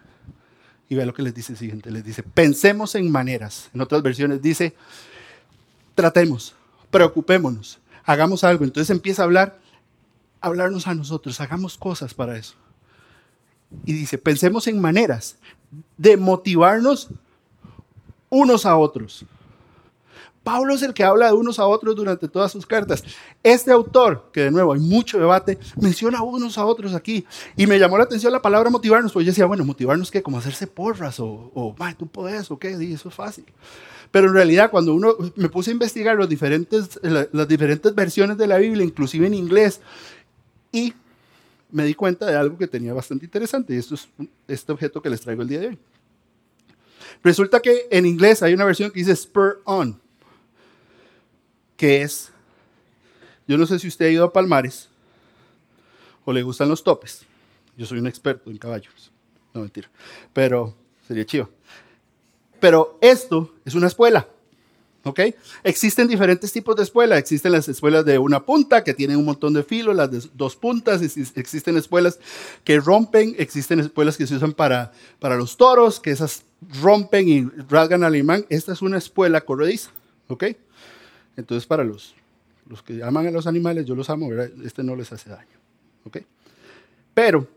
Y 0.88 0.96
vea 0.96 1.06
lo 1.06 1.14
que 1.14 1.24
les 1.24 1.34
dice 1.34 1.54
el 1.54 1.58
siguiente, 1.58 1.90
les 1.92 2.04
dice, 2.04 2.22
pensemos 2.22 2.96
en 2.96 3.12
maneras. 3.12 3.70
En 3.74 3.82
otras 3.82 4.04
versiones 4.04 4.42
dice, 4.42 4.76
tratemos, 5.96 6.56
preocupémonos, 6.92 7.80
hagamos 8.04 8.44
algo. 8.44 8.64
Entonces 8.64 8.92
empieza 8.92 9.24
a 9.24 9.26
hablar, 9.26 9.60
hablarnos 10.42 10.88
a 10.88 10.94
nosotros, 10.94 11.42
hagamos 11.42 11.78
cosas 11.78 12.14
para 12.14 12.38
eso. 12.38 12.56
Y 13.84 13.94
dice, 13.94 14.18
pensemos 14.18 14.68
en 14.68 14.80
maneras 14.80 15.38
de 15.98 16.18
motivarnos 16.18 17.10
unos 18.30 18.66
a 18.66 18.78
otros. 18.78 19.26
Pablo 20.46 20.76
es 20.76 20.84
el 20.84 20.94
que 20.94 21.04
habla 21.04 21.26
de 21.26 21.34
unos 21.34 21.58
a 21.58 21.66
otros 21.66 21.96
durante 21.96 22.28
todas 22.28 22.52
sus 22.52 22.68
cartas. 22.68 23.04
Este 23.42 23.72
autor, 23.72 24.30
que 24.32 24.42
de 24.42 24.52
nuevo 24.52 24.74
hay 24.74 24.80
mucho 24.80 25.18
debate, 25.18 25.58
menciona 25.82 26.20
a 26.20 26.22
unos 26.22 26.60
a 26.60 26.66
otros 26.66 26.94
aquí. 26.94 27.26
Y 27.58 27.66
me 27.66 27.80
llamó 27.80 27.98
la 27.98 28.04
atención 28.04 28.32
la 28.32 28.44
palabra 28.44 28.70
motivarnos, 28.70 29.12
porque 29.12 29.26
yo 29.26 29.32
decía, 29.32 29.48
bueno, 29.48 29.66
motivarnos 29.66 30.12
qué, 30.12 30.22
como 30.22 30.38
hacerse 30.38 30.68
porras 30.68 31.20
o, 31.20 31.52
o 31.56 31.76
tú 31.98 32.06
puedes 32.06 32.52
o 32.52 32.60
qué, 32.60 32.78
y 32.80 32.94
eso 32.94 33.10
es 33.10 33.16
fácil. 33.16 33.44
Pero 34.12 34.28
en 34.28 34.36
realidad 34.36 34.70
cuando 34.70 34.94
uno 34.94 35.16
me 35.36 35.50
puse 35.50 35.72
a 35.72 35.74
investigar 35.74 36.16
los 36.16 36.30
diferentes, 36.30 37.00
las 37.02 37.48
diferentes 37.48 37.96
versiones 37.96 38.38
de 38.38 38.46
la 38.46 38.60
Biblia, 38.60 38.86
inclusive 38.86 39.26
en 39.26 39.34
inglés, 39.34 39.82
y 40.72 40.94
me 41.72 41.86
di 41.86 41.96
cuenta 41.96 42.28
de 42.28 42.36
algo 42.36 42.56
que 42.56 42.68
tenía 42.68 42.94
bastante 42.94 43.26
interesante, 43.26 43.74
y 43.74 43.78
esto 43.78 43.96
es 43.96 44.08
este 44.48 44.72
objeto 44.72 45.02
que 45.02 45.10
les 45.10 45.22
traigo 45.22 45.42
el 45.42 45.48
día 45.48 45.60
de 45.62 45.68
hoy. 45.70 45.80
Resulta 47.24 47.60
que 47.62 47.88
en 47.90 48.06
inglés 48.06 48.44
hay 48.44 48.54
una 48.54 48.66
versión 48.66 48.92
que 48.92 49.00
dice 49.00 49.16
spur 49.16 49.64
on 49.66 50.05
que 51.78 52.02
es, 52.02 52.32
yo 53.48 53.58
no 53.58 53.66
sé 53.66 53.80
si 53.80 53.88
usted 53.88 54.06
ha 54.06 54.10
ido 54.10 54.26
a 54.26 54.34
Palmares 54.34 54.90
o 56.26 56.34
le 56.34 56.44
gustan 56.44 56.70
los 56.70 56.84
topes. 56.84 57.26
Yo 57.78 57.86
soy 57.86 58.00
un 58.00 58.08
experto 58.08 58.50
en 58.50 58.58
caballos. 58.58 59.12
No 59.54 59.62
mentira. 59.62 59.90
Pero 60.34 60.76
sería 61.08 61.26
chido. 61.26 61.50
Pero 62.60 62.98
esto 63.02 63.54
es 63.64 63.76
una 63.76 63.88
espuela. 63.88 64.28
¿Ok? 65.04 65.20
Existen 65.64 66.08
diferentes 66.08 66.52
tipos 66.52 66.76
de 66.76 66.82
espuelas. 66.82 67.20
Existen 67.20 67.52
las 67.52 67.68
espuelas 67.70 68.04
de 68.06 68.18
una 68.18 68.44
punta 68.44 68.84
que 68.84 68.96
tienen 68.96 69.18
un 69.18 69.26
montón 69.26 69.54
de 69.54 69.62
filo, 69.62 69.94
las 69.94 70.10
de 70.10 70.28
dos 70.34 70.56
puntas. 70.56 71.02
Existen 71.02 71.78
espuelas 71.78 72.20
que 72.64 72.80
rompen. 72.80 73.36
Existen 73.38 73.80
espuelas 73.82 74.18
que 74.18 74.26
se 74.26 74.36
usan 74.36 74.54
para, 74.54 74.94
para 75.20 75.36
los 75.36 75.58
toros, 75.58 76.00
que 76.00 76.10
esas 76.10 76.44
rompen 76.82 77.30
y 77.30 77.44
rasgan 77.70 78.04
al 78.04 78.16
imán. 78.16 78.48
Esta 78.50 78.74
es 78.74 78.82
una 78.82 78.98
espuela 78.98 79.42
corrediza. 79.42 79.92
¿Ok? 80.28 80.46
Entonces, 81.38 81.66
para 81.66 81.84
los, 81.84 82.16
los 82.68 82.82
que 82.82 83.04
aman 83.04 83.28
a 83.28 83.32
los 83.32 83.48
animales, 83.48 83.86
yo 83.86 83.96
los 83.96 84.10
amo, 84.10 84.30
este 84.64 84.84
no 84.84 84.96
les 84.96 85.12
hace 85.12 85.30
daño. 85.30 85.56
Pero 87.14 87.48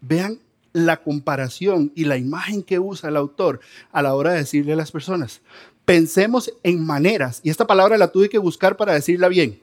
vean 0.00 0.38
la 0.72 1.02
comparación 1.02 1.92
y 1.94 2.04
la 2.04 2.16
imagen 2.16 2.62
que 2.62 2.78
usa 2.78 3.08
el 3.08 3.16
autor 3.16 3.60
a 3.92 4.02
la 4.02 4.14
hora 4.14 4.32
de 4.32 4.38
decirle 4.38 4.72
a 4.72 4.76
las 4.76 4.90
personas. 4.90 5.40
Pensemos 5.84 6.52
en 6.62 6.84
maneras, 6.84 7.40
y 7.44 7.50
esta 7.50 7.66
palabra 7.66 7.96
la 7.96 8.10
tuve 8.10 8.28
que 8.28 8.38
buscar 8.38 8.76
para 8.76 8.94
decirla 8.94 9.28
bien, 9.28 9.60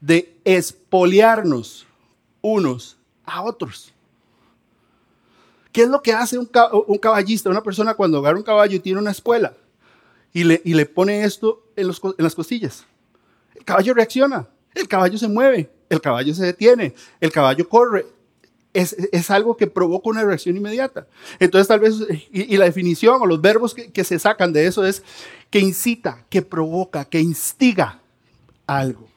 de 0.00 0.36
espoliarnos 0.44 1.86
unos 2.40 2.96
a 3.24 3.42
otros. 3.42 3.92
¿Qué 5.72 5.82
es 5.82 5.88
lo 5.88 6.02
que 6.02 6.12
hace 6.12 6.38
un, 6.38 6.46
caballista, 6.46 7.48
una 7.48 7.62
persona 7.62 7.94
cuando 7.94 8.18
agarra 8.18 8.36
un 8.36 8.44
caballo 8.44 8.76
y 8.76 8.80
tiene 8.80 9.00
una 9.00 9.10
espuela? 9.10 9.54
Y 10.32 10.44
le, 10.44 10.60
y 10.64 10.74
le 10.74 10.86
pone 10.86 11.24
esto 11.24 11.64
en, 11.76 11.86
los, 11.86 12.00
en 12.02 12.24
las 12.24 12.34
costillas. 12.34 12.84
El 13.54 13.64
caballo 13.64 13.94
reacciona, 13.94 14.48
el 14.74 14.88
caballo 14.88 15.18
se 15.18 15.28
mueve, 15.28 15.70
el 15.88 16.00
caballo 16.00 16.34
se 16.34 16.44
detiene, 16.44 16.94
el 17.20 17.30
caballo 17.30 17.68
corre. 17.68 18.06
Es, 18.74 18.96
es, 19.12 19.30
algo 19.30 19.54
que 19.54 19.66
provoca 19.66 20.08
una 20.08 20.24
reacción 20.24 20.56
inmediata. 20.56 21.06
Entonces, 21.38 21.68
tal 21.68 21.80
vez, 21.80 21.94
y, 22.32 22.56
la 22.56 22.64
definición 22.64 23.20
o 23.20 23.26
los 23.26 23.38
verbos 23.38 23.74
que, 23.74 23.92
que, 23.92 24.02
se 24.02 24.18
sacan 24.18 24.50
de 24.50 24.66
eso 24.66 24.86
es 24.86 25.02
que 25.50 25.58
incita, 25.58 26.24
que 26.30 26.40
provoca, 26.40 27.04
que 27.04 27.20
instiga 27.20 28.00
algo. 28.66 29.12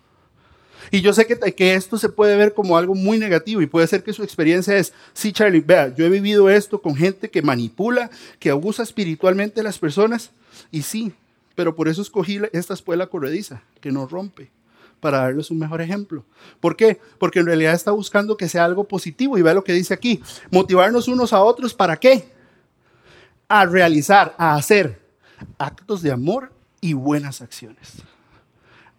Y 0.92 1.02
yo 1.02 1.14
sé 1.14 1.26
que, 1.26 1.38
que 1.54 1.76
esto 1.76 1.98
se 1.98 2.10
puede 2.10 2.36
ver 2.36 2.54
como 2.54 2.78
algo 2.78 2.96
muy 2.96 3.18
negativo 3.18 3.62
y 3.62 3.66
puede 3.66 3.88
ser 3.88 4.04
que 4.04 4.12
su 4.12 4.24
experiencia 4.24 4.78
es, 4.78 4.94
sí, 5.14 5.32
Charlie, 5.32 5.62
vea, 5.62 5.94
yo 5.96 6.06
he 6.06 6.10
vivido 6.10 6.50
esto 6.50 6.82
con 6.82 6.96
gente 6.96 7.30
que 7.30 7.42
manipula, 7.42 8.10
que 8.40 8.50
abusa 8.50 8.84
espiritualmente 8.84 9.62
a 9.62 9.64
las 9.64 9.80
personas 9.80 10.32
y 10.76 10.82
sí, 10.82 11.14
pero 11.56 11.74
por 11.74 11.88
eso 11.88 12.02
escogí 12.02 12.38
esta 12.52 12.74
espuela 12.74 13.08
corrediza, 13.08 13.62
que 13.80 13.94
no 13.94 14.08
rompe, 14.08 14.52
para 15.00 15.20
darles 15.20 15.50
un 15.50 15.58
mejor 15.58 15.80
ejemplo. 15.80 16.26
¿Por 16.60 16.76
qué? 16.76 17.00
Porque 17.18 17.40
en 17.40 17.46
realidad 17.46 17.74
está 17.74 17.92
buscando 17.92 18.36
que 18.36 18.50
sea 18.50 18.66
algo 18.66 18.84
positivo 18.84 19.38
y 19.38 19.42
vea 19.42 19.54
lo 19.54 19.64
que 19.64 19.72
dice 19.72 19.94
aquí. 19.94 20.22
Motivarnos 20.52 21.08
unos 21.08 21.32
a 21.32 21.42
otros 21.42 21.74
para 21.74 21.96
qué? 21.96 22.28
A 23.48 23.66
realizar, 23.66 24.36
a 24.38 24.56
hacer 24.56 25.02
actos 25.58 26.02
de 26.02 26.12
amor 26.12 26.52
y 26.82 26.92
buenas 26.92 27.42
acciones. 27.42 27.94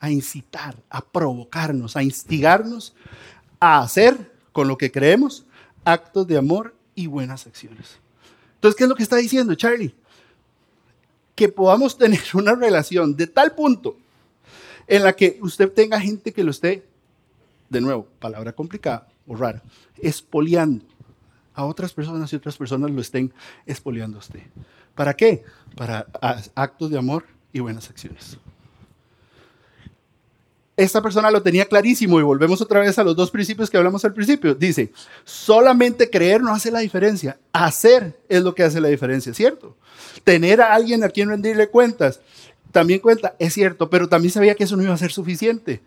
A 0.01 0.11
incitar, 0.11 0.77
a 0.89 1.05
provocarnos, 1.05 1.95
a 1.95 2.03
instigarnos 2.03 2.95
a 3.61 3.81
hacer 3.81 4.33
con 4.51 4.67
lo 4.67 4.79
que 4.79 4.91
creemos 4.91 5.45
actos 5.85 6.27
de 6.27 6.39
amor 6.39 6.75
y 6.95 7.07
buenas 7.07 7.47
acciones. 7.47 7.99
Entonces, 8.55 8.79
¿qué 8.79 8.85
es 8.85 8.89
lo 8.89 8.97
que 8.97 9.03
está 9.03 9.17
diciendo 9.17 9.55
Charlie? 9.55 9.95
Que 11.37 11.49
podamos 11.49 11.97
tener 11.99 12.23
una 12.35 12.57
relación 12.57 13.15
de 13.15 13.29
tal 13.29 13.55
punto 13.55 13.97
en 14.89 15.05
la 15.05 15.15
que 15.15 15.39
usted 15.41 15.71
tenga 15.73 16.01
gente 16.01 16.33
que 16.33 16.43
lo 16.43 16.51
esté, 16.51 16.85
de 17.69 17.81
nuevo, 17.81 18.09
palabra 18.19 18.53
complicada 18.53 19.07
o 19.29 19.37
rara, 19.37 19.63
espoliando 19.99 20.85
a 21.55 21.65
otras 21.65 21.93
personas 21.93 22.33
y 22.33 22.37
otras 22.37 22.57
personas 22.57 22.91
lo 22.91 23.01
estén 23.01 23.33
espoliando 23.65 24.19
a 24.19 24.21
usted. 24.21 24.43
¿Para 24.95 25.15
qué? 25.15 25.45
Para 25.77 26.07
actos 26.55 26.91
de 26.91 26.99
amor 26.99 27.25
y 27.53 27.61
buenas 27.61 27.89
acciones. 27.91 28.39
Esta 30.77 31.01
persona 31.01 31.31
lo 31.31 31.43
tenía 31.43 31.65
clarísimo 31.65 32.21
y 32.21 32.23
volvemos 32.23 32.61
otra 32.61 32.81
vez 32.81 32.99
a 32.99 33.05
los 33.05 33.17
dos 33.17 33.31
principios 33.31 33.71
que 33.71 33.79
hablamos 33.79 34.05
al 34.05 34.13
principio. 34.13 34.55
Dice, 34.55 34.93
solamente 35.25 36.11
creer 36.11 36.43
no 36.43 36.53
hace 36.53 36.71
la 36.71 36.81
diferencia, 36.81 37.39
hacer 37.53 38.21
es 38.29 38.43
lo 38.43 38.55
que 38.55 38.63
hace 38.63 38.79
la 38.79 38.89
diferencia, 38.89 39.33
¿cierto? 39.33 39.75
Tener 40.23 40.61
a 40.61 40.75
alguien 40.75 41.03
a 41.03 41.09
quien 41.09 41.31
rendirle 41.31 41.69
cuentas, 41.69 42.21
también 42.73 43.01
cuenta, 43.01 43.35
es 43.39 43.55
cierto, 43.55 43.89
pero 43.89 44.07
también 44.07 44.33
sabía 44.33 44.55
que 44.55 44.65
eso 44.65 44.77
no 44.77 44.83
iba 44.83 44.93
a 44.93 44.99
ser 44.99 45.13
suficiente. 45.13 45.81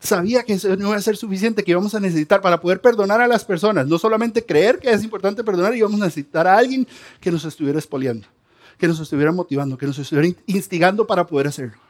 Sabía 0.00 0.42
que 0.42 0.54
eso 0.54 0.74
no 0.74 0.88
iba 0.88 0.96
a 0.96 1.00
ser 1.00 1.16
suficiente, 1.16 1.62
que 1.62 1.70
íbamos 1.70 1.94
a 1.94 2.00
necesitar 2.00 2.40
para 2.40 2.60
poder 2.60 2.80
perdonar 2.80 3.20
a 3.20 3.28
las 3.28 3.44
personas, 3.44 3.86
no 3.86 3.98
solamente 3.98 4.44
creer 4.44 4.80
que 4.80 4.90
es 4.90 5.04
importante 5.04 5.44
perdonar, 5.44 5.76
íbamos 5.76 6.00
a 6.00 6.06
necesitar 6.06 6.48
a 6.48 6.58
alguien 6.58 6.88
que 7.20 7.30
nos 7.30 7.44
estuviera 7.44 7.78
expoliando, 7.78 8.26
que 8.78 8.88
nos 8.88 8.98
estuviera 8.98 9.30
motivando, 9.30 9.78
que 9.78 9.86
nos 9.86 9.98
estuviera 10.00 10.36
instigando 10.46 11.06
para 11.06 11.24
poder 11.24 11.46
hacerlo 11.46 11.83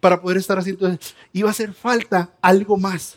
para 0.00 0.20
poder 0.20 0.38
estar 0.38 0.58
haciendo 0.58 0.98
Iba 1.32 1.48
a 1.48 1.52
hacer 1.52 1.72
falta 1.72 2.30
algo 2.40 2.76
más. 2.76 3.16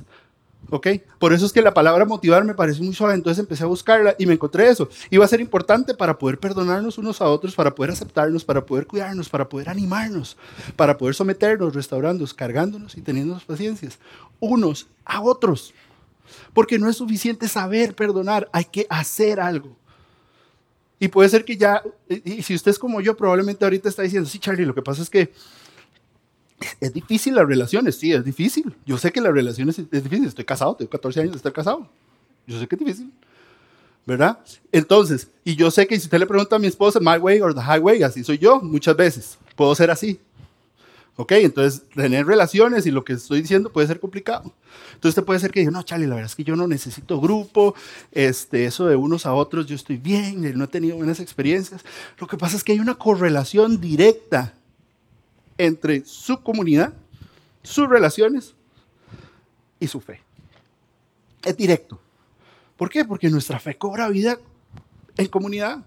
¿Ok? 0.69 0.87
Por 1.19 1.33
eso 1.33 1.45
es 1.45 1.53
que 1.53 1.61
la 1.61 1.73
palabra 1.73 2.05
motivar 2.05 2.43
me 2.45 2.53
pareció 2.53 2.83
muy 2.83 2.93
suave, 2.93 3.13
entonces 3.13 3.39
empecé 3.39 3.63
a 3.63 3.67
buscarla 3.67 4.15
y 4.17 4.25
me 4.25 4.33
encontré 4.33 4.69
eso. 4.69 4.89
Iba 5.09 5.25
a 5.25 5.27
ser 5.27 5.41
importante 5.41 5.93
para 5.93 6.17
poder 6.17 6.39
perdonarnos 6.39 6.97
unos 6.97 7.21
a 7.21 7.27
otros, 7.27 7.53
para 7.53 7.75
poder 7.75 7.91
aceptarnos, 7.91 8.45
para 8.45 8.65
poder 8.65 8.87
cuidarnos, 8.87 9.29
para 9.29 9.47
poder 9.47 9.69
animarnos, 9.69 10.37
para 10.75 10.97
poder 10.97 11.15
someternos, 11.15 11.75
restaurándonos, 11.75 12.33
cargándonos 12.33 12.97
y 12.97 13.01
teniendo 13.01 13.39
paciencias 13.45 13.99
unos 14.39 14.87
a 15.05 15.21
otros. 15.21 15.73
Porque 16.53 16.79
no 16.79 16.89
es 16.89 16.97
suficiente 16.97 17.47
saber 17.47 17.93
perdonar, 17.93 18.49
hay 18.53 18.65
que 18.65 18.87
hacer 18.89 19.39
algo. 19.39 19.75
Y 20.97 21.09
puede 21.09 21.27
ser 21.27 21.43
que 21.43 21.57
ya, 21.57 21.83
y 22.07 22.41
si 22.43 22.55
usted 22.55 22.71
es 22.71 22.79
como 22.79 23.01
yo, 23.01 23.17
probablemente 23.17 23.65
ahorita 23.65 23.89
está 23.89 24.03
diciendo, 24.03 24.29
sí, 24.29 24.39
Charlie, 24.39 24.65
lo 24.65 24.73
que 24.73 24.81
pasa 24.81 25.01
es 25.01 25.09
que 25.09 25.33
es 26.79 26.93
difícil 26.93 27.35
las 27.35 27.47
relaciones, 27.47 27.95
sí, 27.95 28.11
es 28.11 28.23
difícil. 28.23 28.75
Yo 28.85 28.97
sé 28.97 29.11
que 29.11 29.21
las 29.21 29.33
relaciones 29.33 29.79
es, 29.79 29.89
difícil. 30.03 30.27
Estoy 30.27 30.45
casado, 30.45 30.75
tengo 30.75 30.89
14 30.89 31.21
años 31.21 31.31
de 31.33 31.37
estar 31.37 31.53
casado. 31.53 31.87
Yo 32.47 32.59
sé 32.59 32.67
que 32.67 32.75
es 32.75 32.79
difícil. 32.79 33.11
¿Verdad? 34.05 34.39
Entonces, 34.71 35.29
y 35.45 35.55
yo 35.55 35.71
sé 35.71 35.87
que 35.87 35.97
si 35.97 36.05
usted 36.05 36.19
le 36.19 36.25
pregunta 36.25 36.57
a 36.57 36.59
mi 36.59 36.67
esposa, 36.67 36.99
my 36.99 37.17
way 37.17 37.39
or 37.39 37.53
the 37.53 37.61
highway, 37.61 38.03
así 38.03 38.23
soy 38.23 38.37
yo 38.37 38.59
muchas 38.59 38.97
veces. 38.97 39.37
Puedo 39.55 39.73
ser 39.75 39.91
así. 39.91 40.19
¿Ok? 41.15 41.31
Entonces, 41.33 41.83
tener 41.93 42.25
relaciones 42.25 42.85
y 42.85 42.91
lo 42.91 43.05
que 43.05 43.13
estoy 43.13 43.41
diciendo 43.41 43.71
puede 43.71 43.87
ser 43.87 43.99
complicado. 43.99 44.51
Entonces, 44.95 45.09
usted 45.09 45.23
puede 45.23 45.39
ser 45.39 45.51
que 45.51 45.59
diga, 45.59 45.71
no, 45.71 45.83
Charlie, 45.83 46.07
la 46.07 46.15
verdad 46.15 46.29
es 46.29 46.35
que 46.35 46.43
yo 46.43 46.55
no 46.55 46.67
necesito 46.67 47.21
grupo, 47.21 47.75
este, 48.11 48.65
eso 48.65 48.87
de 48.87 48.95
unos 48.95 49.25
a 49.25 49.33
otros, 49.33 49.67
yo 49.67 49.75
estoy 49.75 49.97
bien, 49.97 50.57
no 50.57 50.65
he 50.65 50.67
tenido 50.67 50.97
buenas 50.97 51.19
experiencias. 51.19 51.85
Lo 52.19 52.27
que 52.27 52.37
pasa 52.37 52.57
es 52.57 52.63
que 52.63 52.71
hay 52.71 52.79
una 52.79 52.95
correlación 52.95 53.79
directa 53.79 54.53
entre 55.57 56.05
su 56.05 56.41
comunidad, 56.41 56.93
sus 57.61 57.87
relaciones 57.87 58.55
y 59.79 59.87
su 59.87 59.99
fe. 59.99 60.21
Es 61.43 61.57
directo. 61.57 61.99
¿Por 62.77 62.89
qué? 62.89 63.05
Porque 63.05 63.29
nuestra 63.29 63.59
fe 63.59 63.77
cobra 63.77 64.09
vida 64.09 64.37
en 65.17 65.27
comunidad. 65.27 65.83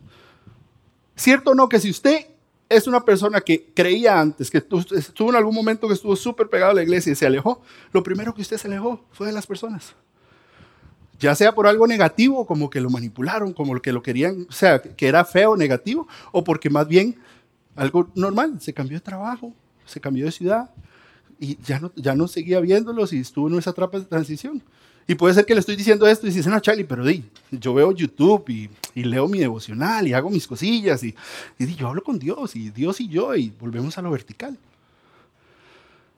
¿Cierto 1.14 1.50
o 1.50 1.54
no 1.54 1.68
que 1.68 1.80
si 1.80 1.90
usted 1.90 2.26
es 2.68 2.86
una 2.86 3.04
persona 3.04 3.40
que 3.40 3.70
creía 3.74 4.20
antes, 4.20 4.50
que 4.50 4.58
estuvo 4.58 5.30
en 5.30 5.36
algún 5.36 5.54
momento 5.54 5.88
que 5.88 5.94
estuvo 5.94 6.16
súper 6.16 6.48
pegado 6.48 6.72
a 6.72 6.74
la 6.74 6.82
iglesia 6.82 7.12
y 7.12 7.16
se 7.16 7.26
alejó, 7.26 7.62
lo 7.92 8.02
primero 8.02 8.34
que 8.34 8.42
usted 8.42 8.58
se 8.58 8.68
alejó 8.68 9.04
fue 9.12 9.26
de 9.26 9.32
las 9.32 9.46
personas? 9.46 9.94
Ya 11.18 11.34
sea 11.34 11.54
por 11.54 11.66
algo 11.66 11.86
negativo, 11.86 12.46
como 12.46 12.68
que 12.68 12.80
lo 12.80 12.90
manipularon, 12.90 13.52
como 13.52 13.80
que 13.80 13.92
lo 13.92 14.02
querían, 14.02 14.46
o 14.48 14.52
sea, 14.52 14.82
que 14.82 15.08
era 15.08 15.24
feo, 15.24 15.56
negativo, 15.56 16.06
o 16.32 16.44
porque 16.44 16.68
más 16.68 16.86
bien 16.86 17.18
algo 17.76 18.10
normal, 18.14 18.60
se 18.60 18.72
cambió 18.72 18.96
de 18.98 19.02
trabajo, 19.02 19.54
se 19.84 20.00
cambió 20.00 20.24
de 20.24 20.32
ciudad 20.32 20.70
y 21.38 21.58
ya 21.62 21.78
no, 21.78 21.92
ya 21.94 22.14
no 22.14 22.26
seguía 22.28 22.60
viéndolos 22.60 23.12
y 23.12 23.18
estuvo 23.18 23.48
en 23.48 23.58
esa 23.58 23.70
etapa 23.70 23.98
de 23.98 24.06
transición. 24.06 24.62
Y 25.08 25.14
puede 25.14 25.34
ser 25.34 25.46
que 25.46 25.54
le 25.54 25.60
estoy 25.60 25.76
diciendo 25.76 26.06
esto 26.08 26.26
y 26.26 26.30
dice, 26.30 26.50
no, 26.50 26.58
Charlie, 26.58 26.84
pero 26.84 27.04
di, 27.04 27.22
yo 27.52 27.72
veo 27.74 27.92
YouTube 27.92 28.44
y, 28.48 28.68
leo 28.94 29.28
mi 29.28 29.38
devocional 29.38 30.08
y 30.08 30.14
hago 30.14 30.30
mis 30.30 30.46
cosillas 30.48 31.04
y, 31.04 31.14
y 31.58 31.74
yo 31.76 31.88
hablo 31.88 32.02
con 32.02 32.18
Dios 32.18 32.56
y 32.56 32.70
Dios 32.70 33.00
y 33.00 33.08
yo 33.08 33.36
y 33.36 33.50
volvemos 33.60 33.96
a 33.98 34.02
lo 34.02 34.10
vertical. 34.10 34.58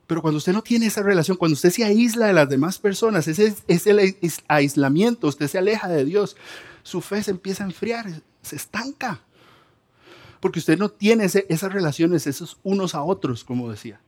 Pero 0.06 0.22
cuando 0.22 0.38
usted 0.38 0.54
no 0.54 0.62
tiene 0.62 0.86
esa 0.86 1.02
relación, 1.02 1.36
cuando 1.36 1.52
usted 1.52 1.70
se 1.70 1.84
aísla 1.84 2.28
de 2.28 2.32
las 2.32 2.48
demás 2.48 2.78
personas, 2.78 3.28
ese 3.28 3.54
es 3.66 3.86
el 3.86 4.16
aislamiento, 4.46 5.26
usted 5.26 5.48
se 5.48 5.58
aleja 5.58 5.86
de 5.88 6.06
Dios, 6.06 6.34
su 6.82 7.02
fe 7.02 7.22
se 7.22 7.32
empieza 7.32 7.64
a 7.64 7.66
enfriar, 7.66 8.22
se 8.40 8.56
estanca 8.56 9.20
porque 10.40 10.58
usted 10.58 10.78
no 10.78 10.88
tiene 10.88 11.24
esas 11.24 11.72
relaciones, 11.72 12.26
esos 12.26 12.58
unos 12.62 12.94
a 12.94 13.02
otros, 13.02 13.44
como 13.44 13.70
decía. 13.70 14.00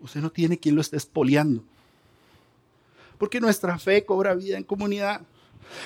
Usted 0.00 0.20
no 0.20 0.30
tiene 0.30 0.58
quien 0.58 0.74
lo 0.74 0.80
esté 0.80 0.96
espoliando. 0.96 1.62
Porque 3.18 3.40
nuestra 3.40 3.78
fe 3.78 4.04
cobra 4.04 4.34
vida 4.34 4.56
en 4.56 4.64
comunidad. 4.64 5.20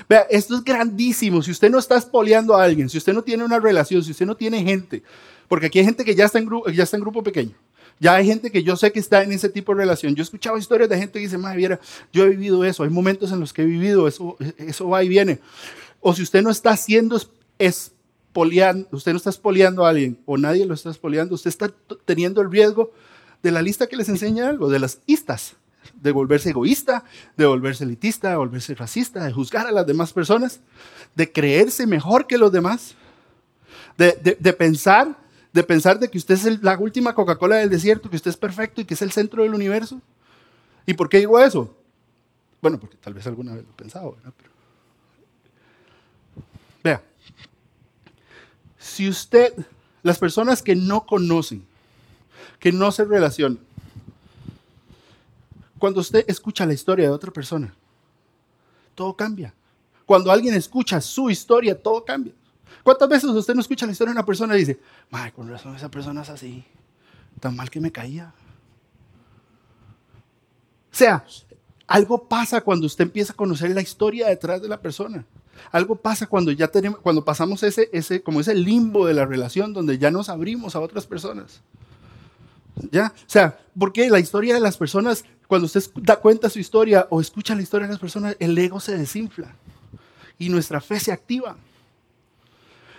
Vea, 0.08 0.26
esto 0.30 0.54
es 0.54 0.64
grandísimo. 0.64 1.42
Si 1.42 1.50
usted 1.50 1.70
no 1.70 1.78
está 1.78 1.96
espoliando 1.96 2.54
a 2.54 2.62
alguien, 2.62 2.88
si 2.88 2.98
usted 2.98 3.12
no 3.12 3.22
tiene 3.22 3.44
una 3.44 3.58
relación, 3.58 4.02
si 4.02 4.12
usted 4.12 4.26
no 4.26 4.36
tiene 4.36 4.62
gente, 4.62 5.02
porque 5.48 5.66
aquí 5.66 5.78
hay 5.78 5.84
gente 5.84 6.04
que 6.04 6.14
ya 6.14 6.26
está 6.26 6.38
en, 6.38 6.46
grupo, 6.46 6.70
ya 6.70 6.84
está 6.84 6.96
en 6.96 7.02
grupo 7.02 7.22
pequeño. 7.22 7.54
Ya 8.00 8.14
hay 8.14 8.26
gente 8.26 8.50
que 8.50 8.62
yo 8.62 8.76
sé 8.76 8.90
que 8.90 8.98
está 8.98 9.22
en 9.22 9.32
ese 9.32 9.48
tipo 9.48 9.72
de 9.72 9.78
relación. 9.78 10.14
Yo 10.14 10.22
he 10.22 10.24
escuchado 10.24 10.58
historias 10.58 10.88
de 10.88 10.98
gente 10.98 11.18
que 11.18 11.24
dice, 11.24 11.38
madre, 11.38 11.58
viera, 11.58 11.80
yo 12.12 12.24
he 12.24 12.30
vivido 12.30 12.64
eso. 12.64 12.82
Hay 12.82 12.90
momentos 12.90 13.30
en 13.32 13.40
los 13.40 13.52
que 13.52 13.62
he 13.62 13.66
vivido 13.66 14.08
eso, 14.08 14.36
eso 14.56 14.88
va 14.88 15.04
y 15.04 15.08
viene. 15.08 15.40
O 16.00 16.14
si 16.14 16.22
usted 16.22 16.42
no 16.42 16.50
está 16.50 16.70
haciendo 16.70 17.20
es, 17.58 17.92
usted 18.34 19.12
no 19.12 19.16
está 19.16 19.30
espoleando 19.30 19.84
a 19.84 19.90
alguien 19.90 20.18
o 20.26 20.38
nadie 20.38 20.66
lo 20.66 20.74
está 20.74 20.90
espoleando, 20.90 21.34
usted 21.34 21.48
está 21.48 21.70
teniendo 22.04 22.40
el 22.40 22.50
riesgo 22.50 22.92
de 23.42 23.50
la 23.50 23.62
lista 23.62 23.86
que 23.86 23.96
les 23.96 24.08
enseña 24.08 24.48
algo, 24.48 24.70
de 24.70 24.78
las 24.78 25.00
istas, 25.06 25.56
de 25.94 26.12
volverse 26.12 26.50
egoísta, 26.50 27.04
de 27.36 27.46
volverse 27.46 27.84
elitista, 27.84 28.30
de 28.30 28.36
volverse 28.36 28.74
racista, 28.74 29.24
de 29.24 29.32
juzgar 29.32 29.66
a 29.66 29.72
las 29.72 29.86
demás 29.86 30.12
personas, 30.12 30.60
de 31.14 31.30
creerse 31.30 31.86
mejor 31.86 32.26
que 32.26 32.38
los 32.38 32.52
demás, 32.52 32.94
de, 33.98 34.12
pensar, 34.52 35.16
de 35.52 35.62
pensar 35.62 35.98
de 35.98 36.08
que 36.08 36.18
usted 36.18 36.34
es 36.34 36.62
la 36.62 36.78
última 36.78 37.14
Coca-Cola 37.14 37.56
del 37.56 37.70
desierto, 37.70 38.08
que 38.08 38.16
usted 38.16 38.30
es 38.30 38.36
perfecto 38.36 38.80
y 38.80 38.84
que 38.84 38.94
es 38.94 39.02
el 39.02 39.12
centro 39.12 39.42
del 39.42 39.54
universo. 39.54 40.00
¿Y 40.86 40.94
por 40.94 41.08
qué 41.08 41.18
digo 41.18 41.38
eso? 41.38 41.76
Bueno, 42.60 42.78
porque 42.78 42.96
tal 42.96 43.14
vez 43.14 43.26
alguna 43.26 43.54
vez 43.54 43.64
lo 43.64 43.70
he 43.70 43.74
pensado, 43.74 44.12
¿verdad? 44.12 44.32
vea, 46.82 47.02
si 48.82 49.08
usted, 49.08 49.54
las 50.02 50.18
personas 50.18 50.60
que 50.60 50.74
no 50.74 51.06
conocen, 51.06 51.64
que 52.58 52.72
no 52.72 52.90
se 52.90 53.04
relacionan, 53.04 53.60
cuando 55.78 56.00
usted 56.00 56.24
escucha 56.26 56.66
la 56.66 56.74
historia 56.74 57.06
de 57.06 57.12
otra 57.12 57.30
persona, 57.32 57.72
todo 58.94 59.16
cambia. 59.16 59.54
Cuando 60.04 60.32
alguien 60.32 60.54
escucha 60.54 61.00
su 61.00 61.30
historia, 61.30 61.80
todo 61.80 62.04
cambia. 62.04 62.34
¿Cuántas 62.82 63.08
veces 63.08 63.30
usted 63.30 63.54
no 63.54 63.60
escucha 63.60 63.86
la 63.86 63.92
historia 63.92 64.12
de 64.12 64.18
una 64.18 64.26
persona 64.26 64.56
y 64.56 64.60
dice, 64.60 64.80
Madre, 65.10 65.32
con 65.32 65.48
razón 65.48 65.76
esa 65.76 65.90
persona 65.90 66.22
es 66.22 66.30
así, 66.30 66.64
tan 67.38 67.54
mal 67.54 67.70
que 67.70 67.80
me 67.80 67.92
caía? 67.92 68.34
O 70.92 70.94
sea, 70.94 71.24
algo 71.86 72.26
pasa 72.28 72.60
cuando 72.60 72.86
usted 72.86 73.04
empieza 73.04 73.32
a 73.32 73.36
conocer 73.36 73.70
la 73.70 73.80
historia 73.80 74.28
detrás 74.28 74.60
de 74.60 74.68
la 74.68 74.80
persona. 74.80 75.24
Algo 75.70 75.96
pasa 75.96 76.26
cuando 76.26 76.50
ya 76.50 76.68
tenemos, 76.68 77.00
cuando 77.00 77.24
pasamos 77.24 77.62
ese, 77.62 77.88
ese, 77.92 78.22
como 78.22 78.40
ese 78.40 78.54
limbo 78.54 79.06
de 79.06 79.14
la 79.14 79.26
relación 79.26 79.72
donde 79.72 79.98
ya 79.98 80.10
nos 80.10 80.28
abrimos 80.28 80.74
a 80.76 80.80
otras 80.80 81.06
personas. 81.06 81.62
¿Ya? 82.90 83.12
O 83.14 83.30
sea, 83.30 83.58
porque 83.78 84.08
la 84.10 84.18
historia 84.18 84.54
de 84.54 84.60
las 84.60 84.76
personas, 84.76 85.24
cuando 85.46 85.66
usted 85.66 85.82
da 85.96 86.16
cuenta 86.16 86.48
su 86.48 86.58
historia 86.58 87.06
o 87.10 87.20
escucha 87.20 87.54
la 87.54 87.62
historia 87.62 87.86
de 87.86 87.92
las 87.92 88.00
personas, 88.00 88.36
el 88.38 88.56
ego 88.56 88.80
se 88.80 88.96
desinfla 88.96 89.54
y 90.38 90.48
nuestra 90.48 90.80
fe 90.80 90.98
se 90.98 91.12
activa. 91.12 91.56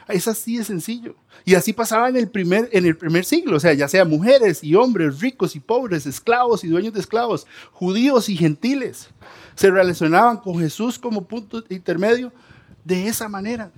Es 0.07 0.27
así 0.27 0.57
de 0.57 0.63
sencillo. 0.63 1.15
Y 1.45 1.55
así 1.55 1.73
pasaba 1.73 2.09
en 2.09 2.17
el, 2.17 2.29
primer, 2.29 2.69
en 2.71 2.85
el 2.85 2.95
primer 2.95 3.25
siglo, 3.25 3.57
o 3.57 3.59
sea, 3.59 3.73
ya 3.73 3.87
sea 3.87 4.05
mujeres 4.05 4.63
y 4.63 4.75
hombres, 4.75 5.19
ricos 5.19 5.55
y 5.55 5.59
pobres, 5.59 6.05
esclavos 6.05 6.63
y 6.63 6.67
dueños 6.67 6.93
de 6.93 6.99
esclavos, 6.99 7.47
judíos 7.71 8.29
y 8.29 8.37
gentiles, 8.37 9.09
se 9.55 9.69
relacionaban 9.69 10.37
con 10.37 10.59
Jesús 10.59 10.97
como 10.97 11.25
punto 11.25 11.63
intermedio 11.69 12.31
de 12.83 13.07
esa 13.07 13.27
manera. 13.27 13.71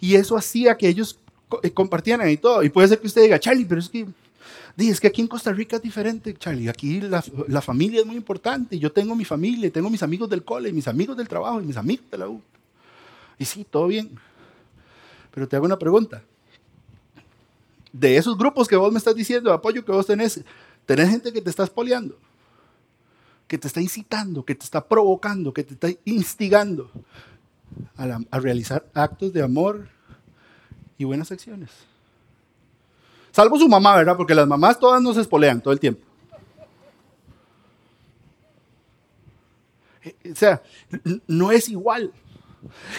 Y 0.00 0.16
eso 0.16 0.36
hacía 0.36 0.76
que 0.76 0.88
ellos 0.88 1.18
eh, 1.62 1.70
compartieran 1.70 2.28
y 2.28 2.36
todo. 2.36 2.62
Y 2.62 2.70
puede 2.70 2.88
ser 2.88 2.98
que 2.98 3.06
usted 3.06 3.22
diga, 3.22 3.38
Charlie, 3.38 3.64
pero 3.64 3.80
es 3.80 3.88
que, 3.88 4.06
que 4.76 5.06
aquí 5.06 5.20
en 5.20 5.28
Costa 5.28 5.52
Rica 5.52 5.76
es 5.76 5.82
diferente, 5.82 6.34
Charlie. 6.34 6.68
Aquí 6.68 7.00
la, 7.00 7.22
la 7.48 7.60
familia 7.60 8.00
es 8.00 8.06
muy 8.06 8.16
importante. 8.16 8.78
Yo 8.78 8.90
tengo 8.90 9.14
mi 9.14 9.24
familia, 9.24 9.70
tengo 9.70 9.90
mis 9.90 10.02
amigos 10.02 10.28
del 10.28 10.42
cole, 10.42 10.72
mis 10.72 10.88
amigos 10.88 11.16
del 11.16 11.28
trabajo 11.28 11.60
y 11.60 11.64
mis 11.64 11.76
amigos 11.76 12.06
de 12.10 12.18
la 12.18 12.28
U. 12.28 12.40
Y 13.38 13.44
sí, 13.44 13.64
todo 13.68 13.86
bien. 13.86 14.10
Pero 15.32 15.48
te 15.48 15.56
hago 15.56 15.66
una 15.66 15.78
pregunta. 15.78 16.22
De 17.92 18.16
esos 18.16 18.38
grupos 18.38 18.68
que 18.68 18.76
vos 18.76 18.92
me 18.92 18.98
estás 18.98 19.14
diciendo, 19.14 19.50
de 19.50 19.56
apoyo 19.56 19.84
que 19.84 19.92
vos 19.92 20.06
tenés, 20.06 20.42
tenés 20.86 21.10
gente 21.10 21.32
que 21.32 21.42
te 21.42 21.50
está 21.50 21.64
espoleando, 21.64 22.18
que 23.46 23.58
te 23.58 23.66
está 23.66 23.80
incitando, 23.80 24.44
que 24.44 24.54
te 24.54 24.64
está 24.64 24.86
provocando, 24.86 25.52
que 25.52 25.64
te 25.64 25.74
está 25.74 25.88
instigando 26.04 26.90
a, 27.96 28.18
a 28.30 28.40
realizar 28.40 28.86
actos 28.94 29.32
de 29.32 29.42
amor 29.42 29.88
y 30.96 31.04
buenas 31.04 31.30
acciones. 31.32 31.70
Salvo 33.32 33.58
su 33.58 33.68
mamá, 33.68 33.96
¿verdad? 33.96 34.16
Porque 34.16 34.34
las 34.34 34.46
mamás 34.46 34.78
todas 34.78 35.02
nos 35.02 35.16
espolean 35.16 35.60
todo 35.60 35.72
el 35.72 35.80
tiempo. 35.80 36.06
Eh, 40.04 40.32
o 40.32 40.34
sea, 40.34 40.62
no 41.26 41.50
es 41.50 41.68
igual. 41.68 42.12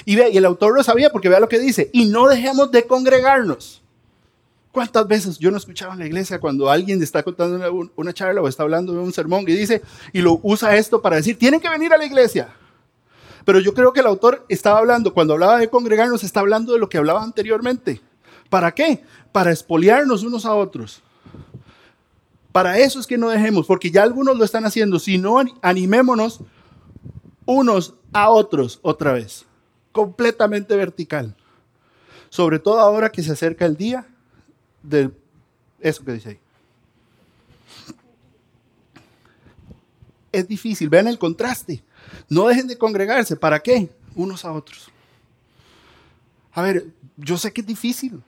Y, 0.06 0.16
ve, 0.16 0.30
y 0.32 0.38
el 0.38 0.46
autor 0.46 0.76
lo 0.76 0.84
sabía 0.84 1.10
porque 1.10 1.30
vea 1.30 1.40
lo 1.40 1.50
que 1.50 1.60
dice, 1.60 1.90
y 1.94 2.06
no 2.06 2.28
dejemos 2.28 2.72
de 2.72 2.86
congregarnos. 2.86 3.82
¿Cuántas 4.72 5.08
veces 5.08 5.38
yo 5.38 5.52
no 5.52 5.58
escuchaba 5.58 5.94
en 5.94 6.00
la 6.00 6.08
iglesia 6.08 6.40
cuando 6.40 6.70
alguien 6.70 7.02
está 7.04 7.22
contando 7.22 7.92
una, 7.96 8.12
charla 8.12 8.42
o 8.42 8.48
está 8.48 8.64
hablando 8.64 8.92
de 8.92 9.00
un 9.00 9.14
sermón 9.14 9.44
y 9.48 9.54
dice, 9.54 9.84
y 10.12 10.22
lo 10.22 10.40
usa 10.42 10.76
esto 10.76 11.00
para 11.00 11.18
decir, 11.18 11.38
tienen 11.38 11.60
que 11.60 11.70
venir 11.70 11.94
a 11.94 11.98
la 11.98 12.06
iglesia? 12.06 12.50
Pero 13.46 13.60
yo 13.60 13.76
creo 13.76 13.94
que 13.94 14.00
el 14.00 14.08
autor 14.08 14.44
estaba 14.50 14.80
hablando, 14.80 15.14
cuando 15.14 15.34
hablaba 15.34 15.60
de 15.60 15.70
congregarnos, 15.70 16.24
está 16.24 16.40
hablando 16.40 16.74
de 16.74 16.80
lo 16.80 16.90
que 16.90 16.98
hablaba 16.98 17.22
anteriormente. 17.22 18.02
¿Para 18.50 18.72
qué? 18.72 19.04
Para 19.32 19.52
espoliarnos 19.52 20.24
unos 20.24 20.44
a 20.46 20.56
otros. 20.56 21.04
Para 22.52 22.80
eso 22.80 23.00
es 23.00 23.06
que 23.06 23.18
no 23.18 23.30
dejemos, 23.30 23.68
porque 23.68 23.92
ya 23.92 24.02
algunos 24.02 24.38
lo 24.38 24.44
están 24.44 24.66
haciendo. 24.66 24.98
Si 24.98 25.20
no, 25.20 25.40
animémonos 25.62 26.40
unos 27.46 27.94
a 28.12 28.30
otros 28.30 28.80
otra 28.82 29.14
vez 29.14 29.46
completamente 29.94 30.76
vertical. 30.76 31.34
Sobre 32.30 32.60
todo 32.60 32.80
ahora 32.82 33.10
que 33.10 33.24
se 33.24 33.32
acerca 33.32 33.66
el 33.66 33.78
día 33.78 34.06
de 34.82 35.12
eso 35.80 36.04
que 36.04 36.12
dice 36.12 36.30
ahí. 36.30 36.40
Es 40.32 40.48
difícil, 40.48 40.90
vean 40.90 41.08
el 41.08 41.20
contraste. 41.20 41.84
No 42.28 42.48
dejen 42.48 42.68
de 42.68 42.78
congregarse. 42.78 43.36
¿Para 43.36 43.60
qué? 43.60 43.90
Unos 44.16 44.44
a 44.44 44.52
otros. 44.52 44.90
A 46.54 46.62
ver, 46.64 46.88
yo 47.16 47.38
sé 47.38 47.54
que 47.54 47.62
es 47.62 47.68
difícil. 47.68 48.22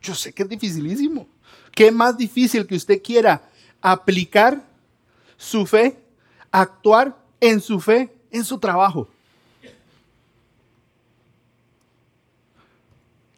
Yo 0.00 0.14
sé 0.14 0.32
que 0.32 0.44
es 0.44 0.48
dificilísimo. 0.48 1.26
¿Qué 1.72 1.90
más 1.90 2.16
difícil 2.16 2.66
que 2.66 2.76
usted 2.76 3.02
quiera 3.02 3.42
aplicar 3.80 4.64
su 5.36 5.66
fe, 5.66 5.98
actuar 6.52 7.18
en 7.40 7.60
su 7.60 7.80
fe 7.80 8.14
en 8.30 8.44
su 8.44 8.58
trabajo? 8.58 9.08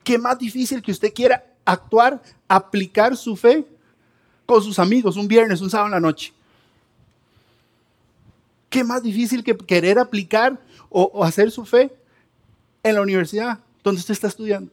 ¿Qué 0.06 0.18
más 0.18 0.38
difícil 0.38 0.80
que 0.82 0.92
usted 0.92 1.12
quiera 1.12 1.44
actuar, 1.64 2.22
aplicar 2.46 3.16
su 3.16 3.34
fe 3.34 3.66
con 4.46 4.62
sus 4.62 4.78
amigos 4.78 5.16
un 5.16 5.26
viernes, 5.26 5.60
un 5.60 5.68
sábado 5.68 5.88
en 5.88 5.94
la 5.94 6.00
noche? 6.00 6.32
¿Qué 8.70 8.84
más 8.84 9.02
difícil 9.02 9.42
que 9.42 9.56
querer 9.56 9.98
aplicar 9.98 10.60
o, 10.90 11.24
hacer 11.24 11.50
su 11.50 11.64
fe 11.64 11.92
en 12.84 12.94
la 12.94 13.02
universidad 13.02 13.58
donde 13.82 13.98
usted 13.98 14.12
está 14.12 14.28
estudiando? 14.28 14.70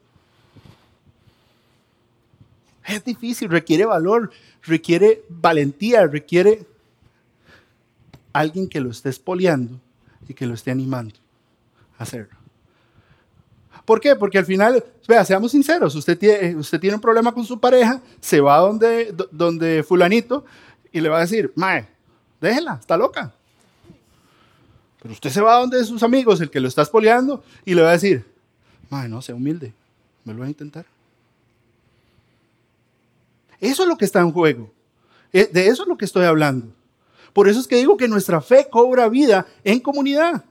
Es 2.85 3.03
difícil, 3.03 3.49
requiere 3.49 3.85
valor, 3.85 4.29
requiere 4.61 5.23
valentía, 5.29 6.05
requiere 6.05 6.63
alguien 8.33 8.69
que 8.69 8.79
lo 8.79 8.91
esté 8.91 9.09
espoleando 9.09 9.81
y 10.27 10.35
que 10.35 10.45
lo 10.45 10.53
esté 10.53 10.69
animando 10.69 11.15
a 11.97 12.03
hacerlo. 12.03 12.42
¿Por 13.85 13.99
qué? 13.99 14.15
Porque 14.15 14.37
al 14.37 14.45
final, 14.45 14.83
vea, 15.07 15.25
seamos 15.25 15.51
sinceros, 15.51 15.93
usted 15.95 16.17
tiene, 16.17 16.55
usted 16.55 16.79
tiene 16.79 16.95
un 16.95 17.01
problema 17.01 17.33
con 17.33 17.45
su 17.45 17.59
pareja, 17.59 18.01
se 18.21 18.39
va 18.39 18.57
donde, 18.57 19.13
donde 19.31 19.83
fulanito 19.83 20.45
y 20.91 21.01
le 21.01 21.09
va 21.09 21.17
a 21.17 21.21
decir, 21.21 21.51
mae, 21.55 21.87
déjela, 22.39 22.77
está 22.79 22.95
loca. 22.95 23.33
Pero 25.01 25.13
usted 25.13 25.29
se 25.29 25.41
va 25.41 25.59
donde 25.59 25.83
sus 25.83 26.01
amigos, 26.01 26.39
el 26.39 26.49
que 26.49 26.61
lo 26.61 26.69
está 26.69 26.81
espoleando, 26.81 27.43
y 27.65 27.73
le 27.73 27.81
va 27.81 27.89
a 27.89 27.93
decir, 27.93 28.25
mae, 28.89 29.09
no, 29.09 29.21
sea 29.21 29.35
humilde, 29.35 29.73
me 30.23 30.33
lo 30.33 30.39
va 30.39 30.45
a 30.45 30.49
intentar. 30.49 30.85
Eso 33.59 33.83
es 33.83 33.89
lo 33.89 33.97
que 33.97 34.05
está 34.05 34.21
en 34.21 34.31
juego. 34.31 34.71
E, 35.33 35.45
de 35.45 35.67
eso 35.67 35.83
es 35.83 35.89
lo 35.89 35.97
que 35.97 36.05
estoy 36.05 36.25
hablando. 36.25 36.67
Por 37.33 37.49
eso 37.49 37.59
es 37.59 37.67
que 37.67 37.75
digo 37.75 37.97
que 37.97 38.07
nuestra 38.07 38.39
fe 38.39 38.67
cobra 38.69 39.09
vida 39.09 39.45
en 39.63 39.79
comunidad. 39.79 40.43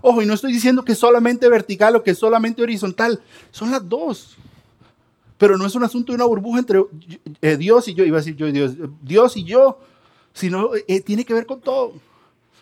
Ojo, 0.00 0.22
y 0.22 0.26
no 0.26 0.34
estoy 0.34 0.52
diciendo 0.52 0.84
que 0.84 0.94
solamente 0.94 1.48
vertical 1.48 1.96
o 1.96 2.02
que 2.02 2.14
solamente 2.14 2.62
horizontal, 2.62 3.20
son 3.50 3.70
las 3.70 3.88
dos. 3.88 4.36
Pero 5.38 5.58
no 5.58 5.66
es 5.66 5.74
un 5.74 5.84
asunto 5.84 6.12
de 6.12 6.16
una 6.16 6.24
burbuja 6.24 6.60
entre 6.60 6.82
eh, 7.40 7.56
Dios 7.56 7.88
y 7.88 7.94
yo, 7.94 8.04
iba 8.04 8.18
a 8.18 8.20
decir 8.20 8.36
yo 8.36 8.46
y 8.46 8.52
Dios, 8.52 8.72
Dios 9.02 9.36
y 9.36 9.44
yo, 9.44 9.80
sino 10.32 10.70
eh, 10.86 11.00
tiene 11.00 11.24
que 11.24 11.34
ver 11.34 11.46
con 11.46 11.60
todo. 11.60 11.94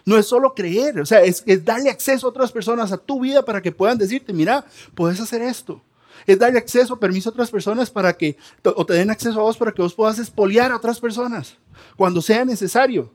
No 0.07 0.17
es 0.17 0.27
solo 0.27 0.55
creer, 0.55 0.99
o 1.01 1.07
sea, 1.07 1.21
es, 1.21 1.43
es, 1.47 1.65
darle 1.65 1.91
acceso 1.91 2.27
a 2.27 2.31
otras 2.31 2.51
personas 2.51 2.91
a 2.91 2.97
tu 2.97 3.21
vida 3.21 3.45
para 3.45 3.61
que 3.61 3.71
puedan 3.71 3.99
decirte, 3.99 4.33
mira, 4.33 4.65
puedes 4.95 5.21
hacer 5.21 5.43
esto. 5.43 5.83
Es 6.27 6.39
darle 6.39 6.59
acceso, 6.59 6.99
permiso 6.99 7.29
a 7.29 7.33
otras 7.33 7.51
personas 7.51 7.91
para 7.91 8.13
que, 8.17 8.37
o 8.65 8.85
te 8.85 8.95
den 8.95 9.11
acceso 9.11 9.41
a 9.41 9.43
vos 9.43 9.57
para 9.57 9.73
que 9.73 9.83
vos 9.83 9.95
puedas 9.95 10.19
espoliar 10.19 10.73
a 10.73 10.77
otras 10.77 11.01
personas 11.01 11.57
cuando 11.97 12.21
sea 12.23 12.45
necesario 12.45 13.13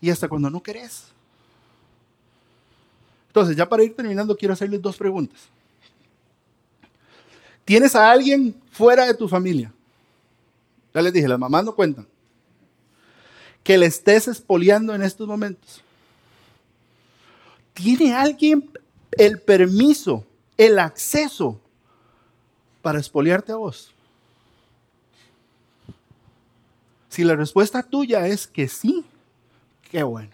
y 0.00 0.10
hasta 0.10 0.28
cuando 0.28 0.50
no 0.50 0.62
querés. 0.62 1.04
Entonces, 3.30 3.56
ya 3.56 3.68
para 3.68 3.84
ir 3.84 3.94
terminando, 3.94 4.36
quiero 4.36 4.54
hacerles 4.54 4.82
dos 4.82 4.96
preguntas. 4.96 5.38
¿Tienes 7.64 7.94
a 7.94 8.10
alguien 8.10 8.60
fuera 8.72 9.06
de 9.06 9.14
tu 9.14 9.28
familia? 9.28 9.72
Ya 10.92 11.00
les 11.00 11.12
dije, 11.12 11.28
las 11.28 11.38
mamás 11.38 11.64
no 11.64 11.72
cuentan. 11.72 12.08
Que 13.62 13.78
le 13.78 13.86
estés 13.86 14.26
espoliando 14.26 14.92
en 14.96 15.02
estos 15.02 15.28
momentos. 15.28 15.80
¿Tiene 17.72 18.12
alguien 18.12 18.68
el 19.12 19.40
permiso, 19.40 20.26
el 20.56 20.80
acceso 20.80 21.60
para 22.82 22.98
espoliarte 22.98 23.52
a 23.52 23.56
vos? 23.56 23.94
Si 27.08 27.22
la 27.22 27.36
respuesta 27.36 27.84
tuya 27.84 28.26
es 28.26 28.48
que 28.48 28.66
sí, 28.66 29.04
qué 29.88 30.02
bueno. 30.02 30.32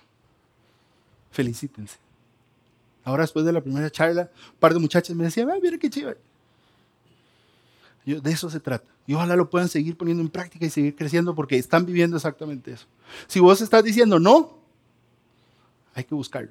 Felicítense. 1.31 2.06
Ahora 3.07 3.23
después 3.23 3.47
de 3.47 3.53
la 3.53 3.61
primera 3.61 3.89
charla, 3.89 4.29
un 4.53 4.59
par 4.59 4.75
de 4.75 4.81
muchachos 4.81 5.15
me 5.15 5.23
decían, 5.23 5.49
ah, 5.49 5.55
mira 5.63 5.79
qué. 5.79 5.89
Yo, 8.05 8.21
de 8.21 8.33
eso 8.33 8.51
se 8.51 8.59
trata. 8.59 8.85
Y 9.07 9.15
ojalá 9.15 9.37
lo 9.37 9.49
puedan 9.49 9.69
seguir 9.69 9.97
poniendo 9.97 10.25
en 10.25 10.29
práctica 10.29 10.67
y 10.67 10.71
seguir 10.71 10.97
creciendo 10.97 11.33
porque 11.33 11.57
están 11.57 11.87
viviendo 11.87 12.17
exactamente 12.17 12.73
eso. 12.73 12.87
Si 13.29 13.39
vos 13.39 13.61
estás 13.61 13.85
diciendo 13.85 14.19
no, 14.19 14.59
hay 15.95 16.03
que 16.03 16.17
buscarlo. 16.17 16.51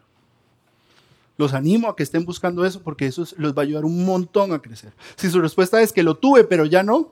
Los 1.35 1.53
animo 1.53 1.89
a 1.89 1.95
que 1.97 2.03
estén 2.03 2.23
buscando 2.23 2.65
eso 2.65 2.81
porque 2.81 3.05
eso 3.05 3.25
les 3.37 3.51
va 3.51 3.61
a 3.61 3.65
ayudar 3.65 3.83
un 3.83 4.05
montón 4.05 4.53
a 4.53 4.59
crecer. 4.59 4.93
Si 5.17 5.29
su 5.29 5.41
respuesta 5.41 5.81
es 5.81 5.91
que 5.91 6.03
lo 6.03 6.15
tuve 6.15 6.45
pero 6.45 6.63
ya 6.63 6.83
no, 6.83 7.11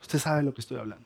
usted 0.00 0.18
sabe 0.18 0.42
lo 0.42 0.54
que 0.54 0.62
estoy 0.62 0.78
hablando. 0.78 1.04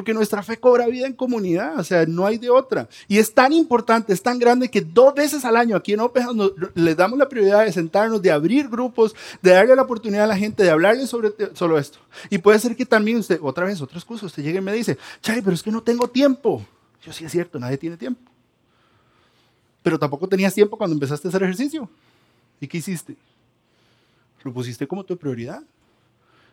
Porque 0.00 0.14
nuestra 0.14 0.42
fe 0.42 0.58
cobra 0.58 0.86
vida 0.86 1.06
en 1.06 1.12
comunidad, 1.12 1.78
o 1.78 1.84
sea, 1.84 2.06
no 2.06 2.24
hay 2.24 2.38
de 2.38 2.48
otra. 2.48 2.88
Y 3.06 3.18
es 3.18 3.34
tan 3.34 3.52
importante, 3.52 4.14
es 4.14 4.22
tan 4.22 4.38
grande 4.38 4.70
que 4.70 4.80
dos 4.80 5.12
veces 5.14 5.44
al 5.44 5.56
año 5.56 5.76
aquí 5.76 5.92
en 5.92 6.00
Open 6.00 6.26
le 6.74 6.94
damos 6.94 7.18
la 7.18 7.28
prioridad 7.28 7.66
de 7.66 7.70
sentarnos, 7.70 8.22
de 8.22 8.30
abrir 8.30 8.66
grupos, 8.70 9.14
de 9.42 9.50
darle 9.50 9.76
la 9.76 9.82
oportunidad 9.82 10.24
a 10.24 10.28
la 10.28 10.38
gente 10.38 10.62
de 10.62 10.70
hablarle 10.70 11.06
sobre 11.06 11.34
solo 11.52 11.78
esto. 11.78 11.98
Y 12.30 12.38
puede 12.38 12.58
ser 12.58 12.74
que 12.76 12.86
también 12.86 13.18
usted, 13.18 13.38
otra 13.42 13.66
vez, 13.66 13.78
otra 13.82 13.98
excusa, 13.98 14.24
usted 14.24 14.42
llegue 14.42 14.56
y 14.56 14.62
me 14.62 14.72
dice, 14.72 14.96
Chay, 15.20 15.42
pero 15.42 15.52
es 15.52 15.62
que 15.62 15.70
no 15.70 15.82
tengo 15.82 16.08
tiempo. 16.08 16.64
Yo 17.02 17.12
sí 17.12 17.26
es 17.26 17.32
cierto, 17.32 17.58
nadie 17.58 17.76
tiene 17.76 17.98
tiempo. 17.98 18.22
Pero 19.82 19.98
tampoco 19.98 20.26
tenías 20.26 20.54
tiempo 20.54 20.78
cuando 20.78 20.94
empezaste 20.94 21.28
a 21.28 21.30
hacer 21.30 21.42
ejercicio. 21.42 21.90
¿Y 22.58 22.66
qué 22.66 22.78
hiciste? 22.78 23.16
Lo 24.44 24.50
pusiste 24.50 24.86
como 24.86 25.04
tu 25.04 25.14
prioridad. 25.18 25.62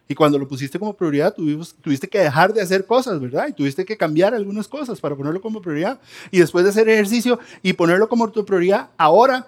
Y 0.08 0.16
cuando 0.16 0.40
lo 0.40 0.48
pusiste 0.48 0.80
como 0.80 0.94
prioridad, 0.94 1.36
tuviste 1.36 2.08
que 2.08 2.20
dejar 2.20 2.54
de 2.54 2.62
hacer 2.62 2.86
cosas, 2.86 3.20
¿verdad? 3.20 3.48
Y 3.50 3.54
tuviste 3.54 3.84
que 3.84 3.98
cambiar 3.98 4.34
algunas 4.34 4.68
cosas 4.68 5.02
para 5.02 5.16
ponerlo 5.16 5.42
como 5.42 5.62
prioridad. 5.62 6.00
Y 6.32 6.40
después 6.40 6.64
de 6.64 6.70
hacer 6.70 6.88
ejercicio 6.88 7.40
y 7.62 7.74
ponerlo 7.74 8.08
como 8.08 8.32
tu 8.32 8.46
prioridad, 8.46 8.90
ahora 8.98 9.48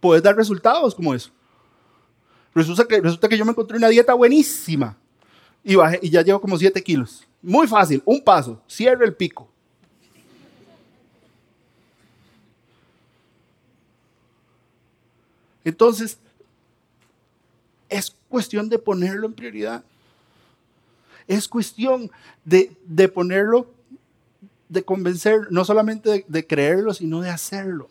puedes 0.00 0.22
dar 0.22 0.34
resultados 0.34 0.94
como 0.94 1.14
eso. 1.14 1.30
Resulta 2.52 2.84
que, 2.84 3.00
resulta 3.00 3.28
que 3.28 3.38
yo 3.38 3.44
me 3.44 3.52
encontré 3.52 3.76
una 3.76 3.88
dieta 3.88 4.14
buenísima 4.14 4.96
y, 5.62 5.76
bajé, 5.76 6.00
y 6.02 6.10
ya 6.10 6.22
llevo 6.22 6.40
como 6.40 6.58
7 6.58 6.82
kilos. 6.82 7.26
Muy 7.40 7.68
fácil, 7.68 8.02
un 8.04 8.20
paso, 8.20 8.60
cierre 8.66 9.04
el 9.04 9.14
pico. 9.14 9.48
Entonces, 15.62 16.18
es 17.88 18.14
cuestión 18.28 18.68
de 18.68 18.78
ponerlo 18.78 19.26
en 19.26 19.34
prioridad. 19.34 19.84
Es 21.26 21.48
cuestión 21.48 22.10
de, 22.44 22.76
de 22.84 23.08
ponerlo, 23.08 23.70
de 24.68 24.84
convencer, 24.84 25.48
no 25.50 25.64
solamente 25.64 26.24
de, 26.26 26.46
creerlo, 26.46 26.94
sino 26.94 27.20
de 27.20 27.30
hacerlo. 27.30 27.88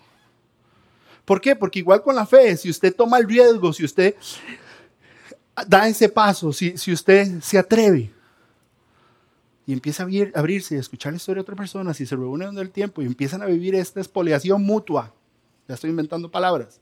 ¿Por 1.25 1.41
qué? 1.41 1.55
Porque 1.55 1.79
igual 1.79 2.01
con 2.01 2.15
la 2.15 2.25
fe, 2.25 2.55
si 2.55 2.69
usted 2.69 2.95
toma 2.95 3.17
el 3.17 3.27
riesgo, 3.27 3.73
si 3.73 3.83
usted 3.83 4.15
da 5.67 5.87
ese 5.87 6.07
paso, 6.07 6.53
si, 6.53 6.77
si 6.77 6.91
usted 6.91 7.41
se 7.41 7.57
atreve 7.57 8.11
y 9.65 9.73
empieza 9.73 10.03
a 10.03 10.07
abrirse 10.39 10.75
y 10.75 10.77
a 10.77 10.81
escuchar 10.81 11.13
la 11.13 11.17
historia 11.17 11.39
de 11.39 11.41
otra 11.41 11.55
persona, 11.55 11.93
si 11.93 12.05
se 12.05 12.15
reúnen 12.15 12.49
en 12.49 12.57
el 12.59 12.69
tiempo 12.69 13.01
y 13.01 13.05
empiezan 13.05 13.41
a 13.41 13.47
vivir 13.47 13.73
esta 13.73 13.99
expoliación 13.99 14.61
mutua, 14.61 15.13
ya 15.67 15.73
estoy 15.73 15.89
inventando 15.89 16.29
palabras, 16.29 16.79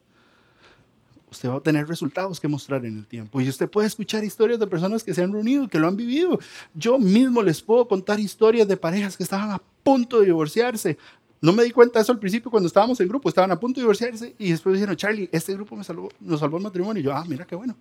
usted 1.33 1.49
va 1.49 1.55
a 1.55 1.59
tener 1.59 1.87
resultados 1.87 2.39
que 2.39 2.47
mostrar 2.47 2.85
en 2.85 2.97
el 2.97 3.05
tiempo. 3.05 3.41
Y 3.41 3.49
usted 3.49 3.69
puede 3.69 3.87
escuchar 3.87 4.23
historias 4.23 4.59
de 4.59 4.67
personas 4.67 5.03
que 5.03 5.13
se 5.13 5.21
han 5.21 5.33
reunido, 5.33 5.67
que 5.67 5.79
lo 5.79 5.87
han 5.87 5.97
vivido. 5.97 6.39
Yo 6.73 6.97
mismo 6.97 7.41
les 7.41 7.61
puedo 7.61 7.87
contar 7.87 8.19
historias 8.19 8.67
de 8.67 8.77
parejas 8.77 9.17
que 9.17 9.23
estaban 9.23 9.51
a 9.51 9.61
punto 9.83 10.19
de 10.19 10.27
divorciarse. 10.27 10.97
No 11.41 11.51
me 11.51 11.63
di 11.63 11.71
cuenta 11.71 11.99
de 11.99 12.03
eso 12.03 12.13
al 12.13 12.19
principio 12.19 12.49
cuando 12.49 12.67
estábamos 12.67 12.99
en 13.01 13.07
grupo, 13.07 13.27
estaban 13.27 13.51
a 13.51 13.59
punto 13.59 13.79
de 13.79 13.83
divorciarse 13.83 14.33
y 14.37 14.51
después 14.51 14.73
dijeron, 14.73 14.95
Charlie, 14.95 15.29
este 15.31 15.53
grupo 15.53 15.75
me 15.75 15.83
salvó, 15.83 16.09
nos 16.21 16.39
salvó 16.39 16.57
el 16.57 16.63
matrimonio. 16.63 17.01
Y 17.01 17.03
yo, 17.03 17.13
ah, 17.13 17.25
mira 17.27 17.45
qué 17.45 17.55
bueno. 17.55 17.75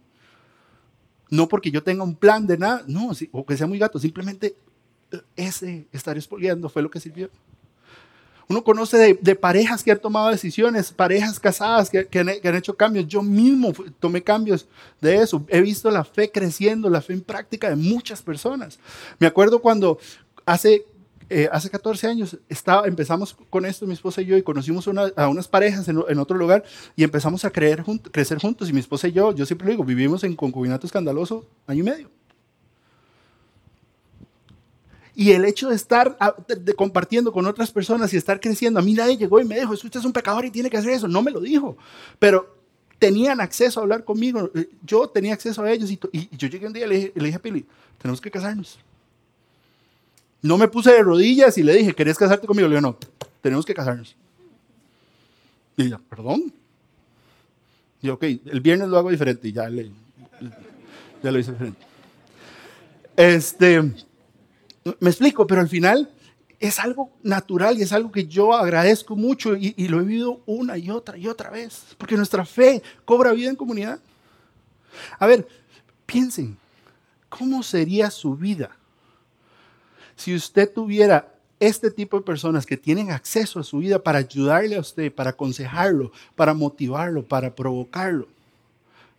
No 1.31 1.49
porque 1.49 1.71
yo 1.71 1.83
tenga 1.83 2.03
un 2.03 2.17
plan 2.17 2.47
de 2.47 2.59
nada, 2.59 2.83
no, 2.89 3.13
o 3.31 3.47
que 3.47 3.57
sea 3.57 3.67
muy 3.67 3.79
gato, 3.79 3.99
simplemente 3.99 4.57
eh, 5.13 5.21
ese 5.37 5.87
estar 5.93 6.17
expoliando 6.17 6.69
fue 6.69 6.83
lo 6.83 6.91
que 6.91 7.01
sirvió. 7.01 7.31
Uno 8.49 8.65
conoce 8.65 9.17
de, 9.21 9.35
parejas 9.35 9.83
que 9.83 9.93
han 9.93 9.99
tomado 9.99 10.31
decisiones, 10.31 10.93
parejas 10.93 11.39
casadas 11.41 11.91
que, 11.91 12.19
han, 12.19 12.57
hecho 12.57 12.77
cambios. 12.77 13.07
Yo 13.07 13.23
mismo 13.23 13.73
tomé 14.01 14.23
cambios 14.23 14.67
de 15.01 15.17
eso. 15.17 15.45
He 15.49 15.61
visto 15.61 15.91
la 15.91 16.05
fe 16.05 16.31
creciendo, 16.31 16.91
la 16.91 17.01
fe 17.01 17.13
en 17.13 17.23
práctica 17.23 17.69
de 17.69 17.77
muchas 17.77 18.23
personas. 18.23 18.79
Me 19.19 19.27
acuerdo 19.27 19.61
cuando 19.61 19.99
hace, 20.45 20.85
eh, 21.31 21.49
hace 21.51 21.71
14 21.71 22.07
años 22.07 22.39
estaba, 22.49 22.87
empezamos 22.87 23.37
con 23.49 23.65
esto, 23.65 23.87
mi 23.87 23.95
esposa 23.95 24.23
y 24.23 24.27
yo, 24.27 24.37
y 24.37 24.43
conocimos 24.43 24.89
a 25.17 25.29
unas 25.29 25.49
parejas 25.49 25.89
en, 25.89 26.19
otro 26.19 26.37
lugar 26.37 26.65
y 26.97 27.05
empezamos 27.05 27.45
a 27.45 27.51
creer, 27.51 27.85
crecer 28.11 28.39
juntos. 28.39 28.69
Y 28.69 28.73
mi 28.73 28.81
esposa 28.81 29.09
y 29.09 29.13
yo, 29.13 29.35
yo 29.35 29.47
siempre 29.47 29.71
digo, 29.71 29.85
vivimos 29.85 30.25
en 30.25 30.37
concubinato 30.37 30.87
escandaloso 30.87 31.47
año 31.67 31.81
y 31.81 31.85
medio. 31.85 32.22
Y 35.15 35.33
el 35.33 35.45
hecho 35.45 35.69
de 35.69 35.77
estar 35.77 36.17
ah, 36.21 36.35
compartiendo 36.77 37.33
con 37.33 37.47
otras 37.47 37.71
personas 37.71 38.13
y 38.15 38.17
estar 38.17 38.41
creciendo, 38.41 38.81
a 38.81 38.83
mí 38.83 38.95
nadie 38.95 39.17
llegó 39.17 39.41
y 39.41 39.45
me 39.45 39.59
dijo, 39.59 39.73
usted 39.73 40.01
es 40.01 40.05
un 40.07 40.13
pecador 40.13 40.45
y 40.45 40.51
tiene 40.51 40.71
que 40.71 40.79
hacer 40.79 40.93
eso. 40.93 41.07
No 41.07 41.21
me 41.21 41.31
lo 41.31 41.41
dijo, 41.41 41.77
pero 42.19 42.57
tenían 42.99 43.41
acceso 43.41 43.81
a 43.81 43.83
hablar 43.83 44.05
conmigo. 44.05 44.51
Eh, 44.55 44.71
yo 44.83 45.09
tenía 45.09 45.35
acceso 45.35 45.63
a 45.63 45.71
ellos 45.71 45.91
y, 45.91 45.99
yo 46.37 46.49
llegué 46.49 46.67
un 46.67 46.73
día 46.73 46.87
y 46.87 47.13
le 47.15 47.25
dije, 47.25 47.37
a 47.37 47.43
Pili, 47.43 47.67
tenemos 47.99 48.21
que 48.21 48.31
casarnos. 48.31 48.79
No 50.41 50.57
me 50.57 50.67
puse 50.67 50.93
de 50.93 51.03
rodillas 51.03 51.57
y 51.59 51.63
le 51.63 51.75
dije, 51.75 51.95
¿querés 51.95 52.17
casarte 52.17 52.47
conmigo? 52.47 52.69
Le 52.69 52.77
dije, 52.77 52.83
no, 52.83 52.97
tenemos 53.41 53.67
que 53.67 53.75
casarnos. 53.75 54.17
Y 55.77 55.87
ella, 55.87 56.01
perdón. 56.09 56.53
Y 58.01 58.07
yo, 58.07 58.15
ok, 58.15 58.23
el 58.23 58.61
viernes 58.61 58.89
lo 58.89 58.99
hago 58.99 59.11
diferente 59.11 59.47
y 59.49 59.53
ya, 59.53 59.69
le, 59.69 59.91
ya 61.23 61.31
lo 61.31 61.39
hice 61.39 61.53
diferente. 61.53 61.87
Este, 63.17 63.93
me 65.01 65.11
explico, 65.11 65.47
pero 65.47 65.61
al 65.61 65.69
final 65.69 66.11
es 66.63 66.79
algo 66.79 67.11
natural 67.25 67.77
y 67.77 67.83
es 67.83 67.93
algo 67.93 68.13
que 68.13 68.27
yo 68.27 68.55
agradezco 68.55 69.17
mucho 69.17 69.57
y, 69.57 69.75
lo 69.89 70.01
he 70.01 70.05
vivido 70.05 70.43
una 70.47 70.79
y 70.79 70.91
otra 70.91 71.19
y 71.19 71.27
otra 71.27 71.51
vez, 71.51 71.97
porque 71.99 72.17
nuestra 72.17 72.45
fe 72.45 72.83
cobra 73.05 73.33
vida 73.33 73.51
en 73.51 73.57
comunidad. 73.57 73.99
A 75.19 75.27
ver, 75.27 75.47
piensen, 76.07 76.57
¿cómo 77.29 77.65
sería 77.65 78.11
su 78.11 78.37
vida 78.37 78.77
si 80.15 80.35
usted 80.35 80.73
tuviera 80.73 81.35
este 81.59 81.91
tipo 81.91 82.19
de 82.19 82.25
personas 82.25 82.65
que 82.65 82.77
tienen 82.77 83.11
acceso 83.11 83.59
a 83.59 83.65
su 83.65 83.79
vida 83.79 84.01
para 84.01 84.19
ayudarle 84.19 84.77
a 84.77 84.81
usted, 84.81 85.13
para 85.13 85.31
aconsejarlo, 85.31 86.13
para 86.37 86.55
motivarlo, 86.55 87.25
para 87.25 87.55
provocarlo, 87.55 88.29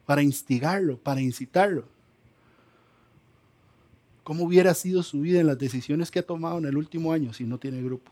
para 0.05 0.21
instigarlo, 0.21 0.97
para 0.97 1.19
incitarlo? 1.19 1.92
¿Cómo 4.23 4.45
hubiera 4.45 4.73
sido 4.73 5.03
su 5.03 5.21
vida 5.21 5.41
en 5.41 5.47
las 5.47 5.57
decisiones 5.57 6.09
que 6.09 6.19
ha 6.19 6.25
tomado 6.25 6.57
en 6.57 6.65
el 6.65 6.77
último 6.77 7.11
año 7.11 7.33
si 7.33 7.43
no 7.43 7.57
tiene 7.57 7.81
grupo? 7.81 8.11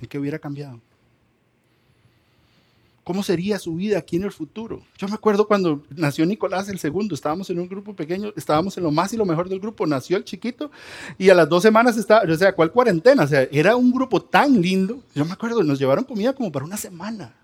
¿En 0.00 0.08
qué 0.08 0.18
hubiera 0.18 0.38
cambiado? 0.38 0.80
¿Cómo 3.08 3.22
sería 3.22 3.58
su 3.58 3.74
vida 3.74 3.96
aquí 3.96 4.16
en 4.16 4.24
el 4.24 4.32
futuro? 4.32 4.82
Yo 4.98 5.08
me 5.08 5.14
acuerdo 5.14 5.46
cuando 5.46 5.82
nació 5.96 6.26
Nicolás 6.26 6.68
el 6.68 6.78
segundo, 6.78 7.14
estábamos 7.14 7.48
en 7.48 7.58
un 7.58 7.66
grupo 7.66 7.96
pequeño, 7.96 8.34
estábamos 8.36 8.76
en 8.76 8.84
lo 8.84 8.90
más 8.90 9.14
y 9.14 9.16
lo 9.16 9.24
mejor 9.24 9.48
del 9.48 9.60
grupo, 9.60 9.86
nació 9.86 10.18
el 10.18 10.24
chiquito 10.24 10.70
y 11.16 11.30
a 11.30 11.34
las 11.34 11.48
dos 11.48 11.62
semanas 11.62 11.96
estaba, 11.96 12.30
o 12.30 12.36
sea, 12.36 12.54
¿cuál 12.54 12.70
cuarentena? 12.70 13.22
O 13.22 13.26
sea, 13.26 13.48
era 13.50 13.76
un 13.76 13.90
grupo 13.90 14.20
tan 14.20 14.60
lindo. 14.60 15.02
Yo 15.14 15.24
me 15.24 15.32
acuerdo, 15.32 15.62
nos 15.62 15.78
llevaron 15.78 16.04
comida 16.04 16.34
como 16.34 16.52
para 16.52 16.66
una 16.66 16.76
semana. 16.76 17.34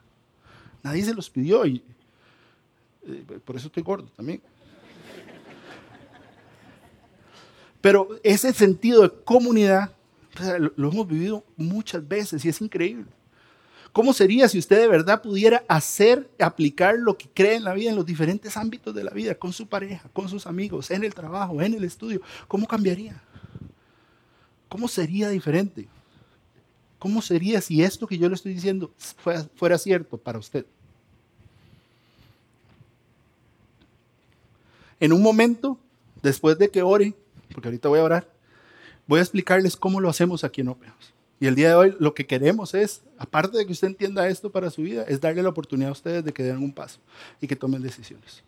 Nadie 0.82 1.02
se 1.02 1.14
los 1.14 1.30
pidió 1.30 1.64
y 1.64 1.82
eh, 3.06 3.24
por 3.42 3.56
eso 3.56 3.68
estoy 3.68 3.82
gordo 3.82 4.06
también. 4.14 4.42
Pero 7.84 8.08
ese 8.22 8.50
sentido 8.54 9.02
de 9.02 9.10
comunidad 9.10 9.92
lo, 10.74 10.90
hemos 10.90 11.06
vivido 11.06 11.44
muchas 11.54 12.08
veces 12.08 12.42
y 12.42 12.48
es 12.48 12.62
increíble. 12.62 13.04
¿Cómo 13.92 14.14
sería 14.14 14.48
si 14.48 14.58
usted 14.58 14.78
de 14.78 14.88
verdad 14.88 15.20
pudiera 15.20 15.62
hacer, 15.68 16.30
aplicar 16.38 16.94
lo 16.98 17.18
que 17.18 17.28
cree 17.28 17.56
en 17.56 17.64
la 17.64 17.74
vida 17.74 17.90
en 17.90 17.96
los 17.96 18.06
diferentes 18.06 18.56
ámbitos 18.56 18.94
de 18.94 19.04
la 19.04 19.10
vida, 19.10 19.34
con 19.34 19.52
su 19.52 19.66
pareja, 19.66 20.08
con 20.14 20.30
sus 20.30 20.46
amigos, 20.46 20.90
en 20.90 21.04
el 21.04 21.12
trabajo, 21.12 21.60
en 21.60 21.74
el 21.74 21.84
estudio? 21.84 22.22
¿Cómo 22.48 22.66
cambiaría? 22.66 23.20
¿Cómo 24.70 24.88
sería 24.88 25.28
diferente? 25.28 25.86
¿Cómo 26.98 27.20
sería 27.20 27.60
si 27.60 27.82
esto 27.82 28.06
que 28.06 28.16
yo 28.16 28.30
le 28.30 28.34
estoy 28.36 28.54
diciendo 28.54 28.94
fuera, 29.56 29.76
cierto 29.76 30.16
para 30.16 30.38
usted? 30.38 30.64
En 34.98 35.12
un 35.12 35.20
momento, 35.20 35.78
después 36.22 36.56
de 36.56 36.70
que 36.70 36.80
ore, 36.80 37.14
porque 37.54 37.68
ahorita 37.68 37.88
voy 37.88 38.00
a 38.00 38.04
orar, 38.04 38.28
voy 39.06 39.20
a 39.20 39.22
explicarles 39.22 39.76
cómo 39.76 40.00
lo 40.00 40.10
hacemos 40.10 40.44
aquí 40.44 40.60
en 40.60 40.68
Opeos. 40.68 41.14
Y 41.40 41.46
el 41.46 41.54
día 41.54 41.68
de 41.68 41.74
hoy 41.74 41.96
lo 41.98 42.14
que 42.14 42.26
queremos 42.26 42.74
es, 42.74 43.02
aparte 43.16 43.56
de 43.56 43.66
que 43.66 43.72
usted 43.72 43.88
entienda 43.88 44.28
esto 44.28 44.50
para 44.50 44.70
su 44.70 44.82
vida, 44.82 45.04
es 45.08 45.20
darle 45.20 45.42
la 45.42 45.48
oportunidad 45.48 45.90
a 45.90 45.92
ustedes 45.92 46.24
de 46.24 46.32
que 46.32 46.42
den 46.42 46.58
un 46.58 46.72
paso 46.72 46.98
y 47.40 47.46
que 47.46 47.56
tomen 47.56 47.82
decisiones. 47.82 48.42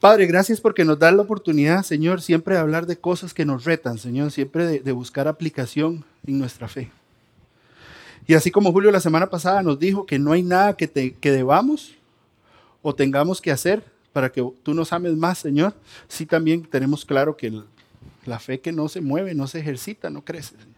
Padre, 0.00 0.26
gracias 0.26 0.60
porque 0.60 0.84
nos 0.84 0.98
da 0.98 1.10
la 1.10 1.22
oportunidad, 1.22 1.82
Señor, 1.82 2.22
siempre 2.22 2.54
de 2.54 2.60
hablar 2.60 2.86
de 2.86 2.98
cosas 2.98 3.34
que 3.34 3.44
nos 3.44 3.64
retan, 3.64 3.98
Señor, 3.98 4.30
siempre 4.30 4.80
de, 4.80 4.92
buscar 4.92 5.26
aplicación 5.26 6.04
en 6.26 6.38
nuestra 6.38 6.68
fe. 6.68 6.90
Y 8.26 8.34
así 8.34 8.50
como 8.50 8.72
Julio 8.72 8.90
la 8.90 9.00
semana 9.00 9.28
pasada 9.28 9.62
nos 9.62 9.78
dijo 9.78 10.06
que 10.06 10.18
no 10.18 10.32
hay 10.32 10.42
nada 10.42 10.76
que, 10.76 11.16
que 11.18 11.32
debamos 11.32 11.94
o 12.82 12.94
tengamos 12.94 13.40
que 13.40 13.50
hacer 13.50 13.82
para 14.18 14.32
que 14.32 14.44
tú 14.64 14.74
nos 14.74 14.92
ames 14.92 15.14
más, 15.14 15.38
Señor, 15.38 15.74
sí 16.08 16.26
también 16.26 16.64
tenemos 16.64 17.04
claro 17.04 17.36
que 17.36 17.62
la 18.26 18.40
fe 18.40 18.58
que 18.58 18.72
no 18.72 18.88
se 18.88 19.00
mueve, 19.00 19.32
no 19.32 19.46
se 19.46 19.60
ejercita, 19.60 20.10
no 20.10 20.24
crece, 20.24 20.56
Señor. 20.56 20.74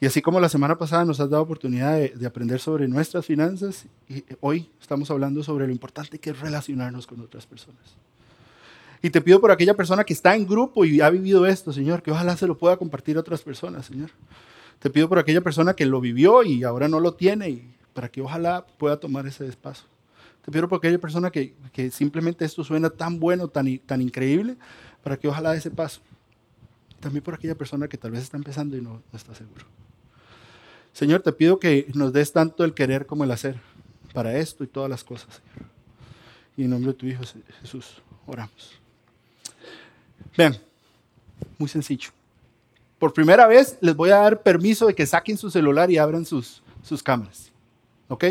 Y 0.00 0.06
así 0.06 0.22
como 0.22 0.38
la 0.38 0.48
semana 0.48 0.78
pasada 0.78 1.04
nos 1.04 1.18
has 1.18 1.28
dado 1.28 1.42
oportunidad 1.42 1.98
de, 1.98 2.24
aprender 2.24 2.60
sobre 2.60 2.86
nuestras 2.86 3.26
finanzas, 3.26 3.86
hoy 4.38 4.70
estamos 4.80 5.10
hablando 5.10 5.42
sobre 5.42 5.66
lo 5.66 5.72
importante 5.72 6.20
que 6.20 6.30
es 6.30 6.38
relacionarnos 6.38 7.08
con 7.08 7.20
otras 7.20 7.46
personas. 7.46 7.82
Y 9.02 9.10
te 9.10 9.20
pido 9.20 9.40
por 9.40 9.50
aquella 9.50 9.74
persona 9.74 10.04
que 10.04 10.12
está 10.12 10.36
en 10.36 10.46
grupo 10.46 10.84
y 10.84 11.00
ha 11.00 11.10
vivido 11.10 11.46
esto, 11.46 11.72
Señor, 11.72 12.00
que 12.00 12.12
ojalá 12.12 12.36
se 12.36 12.46
lo 12.46 12.56
pueda 12.56 12.76
compartir 12.76 13.16
a 13.16 13.20
otras 13.22 13.42
personas, 13.42 13.86
Señor. 13.86 14.10
Te 14.78 14.88
pido 14.88 15.08
por 15.08 15.18
aquella 15.18 15.40
persona 15.40 15.74
que 15.74 15.84
lo 15.84 16.00
vivió 16.00 16.44
y 16.44 16.62
ahora 16.62 16.86
no 16.86 17.00
lo 17.00 17.14
tiene, 17.14 17.50
y 17.50 17.74
para 17.92 18.08
que 18.08 18.20
ojalá 18.20 18.64
pueda 18.78 19.00
tomar 19.00 19.26
ese 19.26 19.48
espacio. 19.48 19.93
Te 20.44 20.52
pido 20.52 20.68
por 20.68 20.78
aquella 20.78 20.98
persona 20.98 21.30
que, 21.30 21.54
simplemente 21.90 22.44
esto 22.44 22.62
suena 22.64 22.90
tan 22.90 23.18
bueno, 23.18 23.48
tan, 23.48 23.66
increíble, 24.00 24.56
para 25.02 25.16
que 25.16 25.26
ojalá 25.26 25.52
dé 25.52 25.58
ese 25.58 25.70
paso. 25.70 26.00
También 27.00 27.24
por 27.24 27.34
aquella 27.34 27.54
persona 27.54 27.88
que 27.88 27.96
tal 27.96 28.10
vez 28.10 28.22
está 28.22 28.36
empezando 28.36 28.76
y 28.76 28.82
no, 28.82 29.02
está 29.14 29.34
seguro. 29.34 29.64
Señor, 30.92 31.22
te 31.22 31.32
pido 31.32 31.58
que 31.58 31.90
nos 31.94 32.12
des 32.12 32.32
tanto 32.32 32.64
el 32.64 32.74
querer 32.74 33.06
como 33.06 33.24
el 33.24 33.30
hacer 33.30 33.58
para 34.12 34.36
esto 34.36 34.64
y 34.64 34.66
todas 34.66 34.90
las 34.90 35.02
cosas, 35.02 35.40
Señor. 35.52 35.70
Y 36.56 36.64
en 36.64 36.70
nombre 36.70 36.92
de 36.92 36.98
tu 36.98 37.06
Hijo 37.06 37.22
Jesús, 37.62 38.02
oramos. 38.26 38.78
Vean, 40.36 40.56
muy 41.58 41.68
sencillo. 41.68 42.10
Por 42.98 43.12
primera 43.12 43.46
vez 43.46 43.78
les 43.80 43.96
voy 43.96 44.10
a 44.10 44.16
dar 44.16 44.42
permiso 44.42 44.86
de 44.86 44.94
que 44.94 45.06
saquen 45.06 45.38
su 45.38 45.50
celular 45.50 45.90
y 45.90 45.96
abran 45.96 46.24
sus 46.24 46.62
cámaras. 47.02 47.50
¿Ok? 48.08 48.24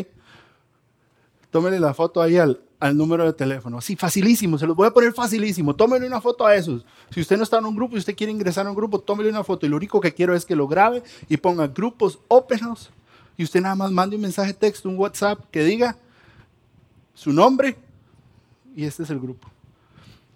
Tómenle 1.54 1.80
la 1.80 1.94
foto 1.94 2.20
ahí 2.20 2.38
al, 2.38 2.60
al 2.80 2.98
número 2.98 3.24
de 3.26 3.32
teléfono. 3.32 3.78
Así, 3.78 3.96
facilísimo, 3.96 4.58
se 4.58 4.66
los 4.66 4.76
voy 4.76 4.88
a 4.88 4.92
poner 4.92 5.14
facilísimo. 5.14 5.76
Tómenle 5.76 6.08
una 6.08 6.20
foto 6.20 6.46
a 6.46 6.56
esos. 6.56 6.84
Si 7.12 7.22
usted 7.22 7.38
no 7.38 7.44
está 7.44 7.60
en 7.60 7.66
un 7.66 7.76
grupo 7.76 7.96
y 7.96 8.00
usted 8.00 8.16
quiere 8.16 8.34
ingresar 8.34 8.66
a 8.66 8.72
un 8.72 8.76
grupo, 8.76 9.00
tómenle 9.00 9.32
una 9.32 9.44
foto. 9.44 9.68
Y 9.68 9.70
lo 9.70 9.78
único 9.78 10.02
que 10.02 10.14
quiero 10.14 10.36
es 10.36 10.46
que 10.46 10.56
lo 10.56 10.68
grabe 10.68 11.04
y 11.30 11.38
ponga 11.38 11.68
grupos 11.68 12.20
open 12.28 12.60
house. 12.60 12.90
Y 13.38 13.44
usted 13.44 13.62
nada 13.62 13.76
más 13.76 13.92
mande 13.92 14.16
un 14.16 14.24
mensaje 14.24 14.54
texto, 14.54 14.90
un 14.90 14.98
WhatsApp 14.98 15.40
que 15.52 15.64
diga 15.64 15.96
su 17.14 17.32
nombre 17.32 17.78
y 18.76 18.86
este 18.86 19.04
es 19.04 19.12
el 19.12 19.20
grupo 19.20 19.53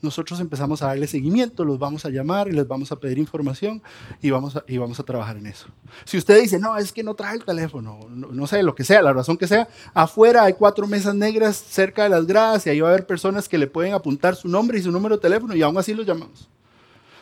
nosotros 0.01 0.39
empezamos 0.39 0.81
a 0.81 0.87
darle 0.87 1.07
seguimiento, 1.07 1.65
los 1.65 1.79
vamos 1.79 2.05
a 2.05 2.09
llamar 2.09 2.47
y 2.47 2.51
les 2.51 2.67
vamos 2.67 2.91
a 2.91 2.95
pedir 2.97 3.17
información 3.17 3.81
y 4.21 4.29
vamos 4.29 4.55
a, 4.55 4.63
y 4.67 4.77
vamos 4.77 4.99
a 4.99 5.03
trabajar 5.03 5.37
en 5.37 5.47
eso. 5.47 5.67
Si 6.05 6.17
usted 6.17 6.39
dice, 6.39 6.59
no, 6.59 6.77
es 6.77 6.91
que 6.91 7.03
no 7.03 7.15
trae 7.15 7.35
el 7.35 7.43
teléfono, 7.43 7.99
no, 8.09 8.47
sé, 8.47 8.61
lo 8.61 8.75
que 8.75 8.83
sea, 8.83 9.01
la 9.01 9.13
razón 9.13 9.37
que 9.37 9.47
sea, 9.47 9.67
afuera 9.93 10.43
hay 10.43 10.53
cuatro 10.53 10.87
mesas 10.87 11.15
negras 11.15 11.55
cerca 11.55 12.03
de 12.03 12.09
las 12.09 12.27
gradas 12.27 12.65
y 12.67 12.69
ahí 12.69 12.79
va 12.79 12.89
a 12.89 12.91
haber 12.91 13.07
personas 13.07 13.49
que 13.49 13.57
le 13.57 13.67
pueden 13.67 13.93
apuntar 13.93 14.35
su 14.35 14.47
nombre 14.47 14.77
y 14.77 14.83
su 14.83 14.91
número 14.91 15.15
de 15.15 15.21
teléfono 15.21 15.55
y 15.55 15.61
aún 15.61 15.77
así 15.77 15.93
los 15.93 16.05
llamamos. 16.05 16.47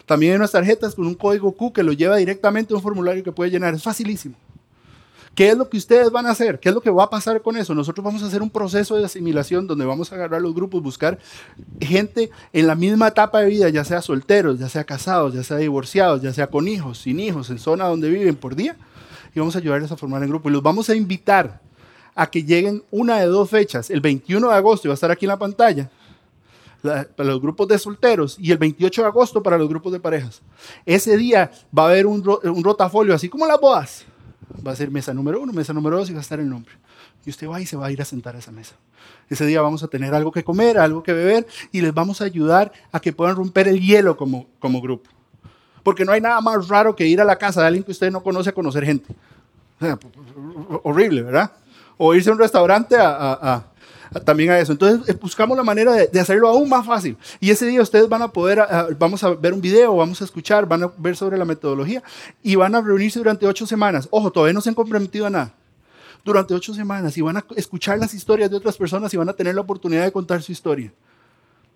También 0.06 0.34
hay 0.34 0.38
unas 0.38 0.52
tarjetas 0.52 0.96
con 0.96 1.08
un 1.08 1.16
código 1.16 1.52
Q 1.54 1.74
que 1.74 1.84
lo 1.84 1.94
lleva 1.94 2.18
directamente 2.18 2.74
a 2.74 2.78
un 2.78 2.84
formulario 2.84 3.24
que 3.24 3.32
puede 3.32 3.50
llenar, 3.50 3.74
es 3.74 3.84
facilísimo. 3.84 4.36
¿Qué 5.36 5.50
es 5.50 5.58
lo 5.58 5.70
que 5.70 5.76
ustedes 5.76 6.10
van 6.12 6.26
a 6.28 6.32
hacer? 6.32 6.62
¿Qué 6.62 6.70
es 6.70 6.76
lo 6.76 6.80
que 6.80 6.90
va 6.90 7.04
a 7.04 7.10
pasar 7.10 7.42
con 7.42 7.58
eso? 7.58 7.76
Nosotros 7.76 8.04
vamos 8.06 8.24
a 8.24 8.28
hacer 8.28 8.42
un 8.42 8.50
proceso 8.50 8.96
de 8.96 9.04
asimilación 9.04 9.68
donde 9.68 9.84
vamos 9.84 10.10
a 10.10 10.16
agarrar 10.16 10.42
los 10.42 10.56
grupos, 10.56 10.82
buscar 10.82 11.20
gente 11.82 12.32
en 12.54 12.68
la 12.68 12.76
misma 12.76 13.10
etapa 13.10 13.42
de 13.42 13.50
vida, 13.50 13.68
ya 13.68 13.84
sea 13.84 14.02
solteros, 14.02 14.60
ya 14.60 14.70
sea 14.70 14.86
casados, 14.86 15.34
ya 15.34 15.44
sea 15.44 15.58
divorciados, 15.58 16.22
ya 16.22 16.32
sea 16.32 16.48
con 16.48 16.70
hijos, 16.70 17.00
sin 17.00 17.20
hijos, 17.20 17.50
en 17.50 17.60
zona 17.60 17.86
donde 17.86 18.10
viven 18.10 18.38
por 18.38 18.56
día, 18.56 18.78
y 19.36 19.40
vamos 19.40 19.58
a 19.58 19.60
ayudarles 19.60 19.92
a 19.92 19.98
formar 19.98 20.24
el 20.24 20.30
grupo. 20.30 20.48
Y 20.48 20.54
los 20.54 20.64
vamos 20.64 20.90
a 20.90 20.96
invitar 20.96 21.60
a 22.16 22.28
que 22.28 22.42
lleguen 22.42 22.82
una 22.90 23.20
de 23.20 23.26
dos 23.26 23.50
fechas. 23.50 23.90
El 23.90 24.00
21 24.00 24.48
de 24.48 24.56
agosto, 24.56 24.88
y 24.88 24.90
va 24.90 24.94
a 24.94 24.96
estar 24.96 25.12
aquí 25.12 25.26
en 25.26 25.30
la 25.32 25.40
pantalla, 25.40 25.90
para 26.82 27.30
los 27.30 27.42
grupos 27.42 27.68
de 27.68 27.78
solteros 27.78 28.38
y 28.40 28.52
el 28.52 28.60
28 28.60 29.02
de 29.02 29.08
agosto 29.08 29.44
para 29.44 29.58
los 29.58 29.68
grupos 29.68 29.92
de 29.92 30.00
parejas. 30.00 30.42
Ese 30.86 31.18
día 31.18 31.52
va 31.78 31.84
a 31.84 31.88
haber 31.88 32.06
un, 32.06 32.24
un 32.44 32.64
rotafolio, 32.64 33.14
así 33.14 33.28
como 33.28 33.46
las 33.48 33.60
bodas 33.60 34.06
va 34.66 34.72
a 34.72 34.76
ser 34.76 34.92
mesa 34.92 35.14
número 35.14 35.42
uno, 35.42 35.54
mesa 35.54 35.74
número 35.74 35.98
dos 35.98 36.10
y 36.10 36.14
va 36.14 36.20
a 36.20 36.22
estar 36.22 36.40
el 36.40 36.50
nombre. 36.50 36.74
Y 37.26 37.30
usted 37.30 37.48
va 37.48 37.60
y 37.60 37.66
se 37.66 37.76
va 37.76 37.88
a 37.88 37.92
ir 37.92 38.02
a 38.02 38.06
sentar 38.06 38.36
a 38.36 38.40
esa 38.40 38.52
mesa. 38.52 38.76
Ese 39.30 39.46
día 39.46 39.62
vamos 39.62 39.84
a 39.84 39.88
tener 39.88 40.14
algo 40.14 40.32
que 40.32 40.44
comer, 40.44 40.78
algo 40.78 41.04
que 41.04 41.14
beber 41.14 41.48
y 41.72 41.82
les 41.82 41.94
vamos 41.94 42.22
a 42.22 42.26
ayudar 42.26 42.72
a 42.92 43.00
que 43.00 43.14
puedan 43.14 43.36
romper 43.36 43.68
el 43.68 43.80
hielo 43.80 44.18
como, 44.18 44.48
como 44.60 44.82
grupo. 44.82 45.10
Porque 45.84 46.06
no 46.06 46.12
hay 46.12 46.22
nada 46.22 46.42
más 46.42 46.68
raro 46.68 46.96
que 46.96 47.06
ir 47.08 47.22
a 47.22 47.26
la 47.26 47.38
casa 47.38 47.62
de 47.62 47.68
alguien 47.68 47.84
que 47.84 47.92
usted 47.92 48.12
no 48.12 48.22
conoce 48.24 48.50
a 48.50 48.54
conocer 48.54 48.86
gente. 48.86 49.14
horrible, 50.84 51.22
¿verdad? 51.22 51.52
O 51.98 52.14
irse 52.14 52.30
a 52.30 52.34
un 52.34 52.40
restaurante 52.40 52.96
a 52.98 53.64
también 54.24 54.52
a 54.52 54.60
eso. 54.60 54.72
Entonces 54.72 55.10
eh, 55.10 55.18
buscamos 55.20 55.58
la 55.58 55.64
manera 55.64 55.94
de, 55.94 56.20
hacerlo 56.20 56.48
aún 56.48 56.70
más 56.70 56.86
fácil. 56.86 57.18
Y 57.40 57.50
ese 57.50 57.66
día 57.66 57.82
ustedes 57.82 58.08
van 58.10 58.22
a 58.22 58.28
poder, 58.28 58.66
vamos 58.98 59.24
a 59.24 59.30
ver 59.34 59.54
un 59.54 59.62
video, 59.62 59.96
vamos 59.96 60.22
a 60.22 60.26
escuchar, 60.26 60.68
van 60.68 60.84
a 60.84 60.92
ver 60.98 61.16
sobre 61.16 61.38
la 61.38 61.46
metodología 61.46 62.04
y 62.44 62.56
van 62.56 62.76
a 62.76 62.82
reunirse 62.82 63.20
durante 63.20 63.48
ocho 63.48 63.66
semanas. 63.66 64.08
Ojo, 64.12 64.32
todavía 64.32 64.54
no 64.54 64.62
se 64.62 64.70
han 64.70 64.76
comprometido 64.76 65.26
a 65.26 65.30
nada. 65.30 65.54
Durante 66.24 66.54
ocho 66.54 66.74
semanas 66.74 67.18
y 67.18 67.22
van 67.22 67.38
a 67.38 67.46
escuchar 67.56 68.00
las 68.00 68.14
historias 68.14 68.50
de 68.50 68.58
otras 68.58 68.78
personas 68.78 69.14
y 69.14 69.18
van 69.18 69.30
a 69.30 69.34
tener 69.34 69.54
la 69.54 69.62
oportunidad 69.62 70.04
de 70.04 70.12
contar 70.12 70.42
su 70.42 70.52
historia. 70.52 70.92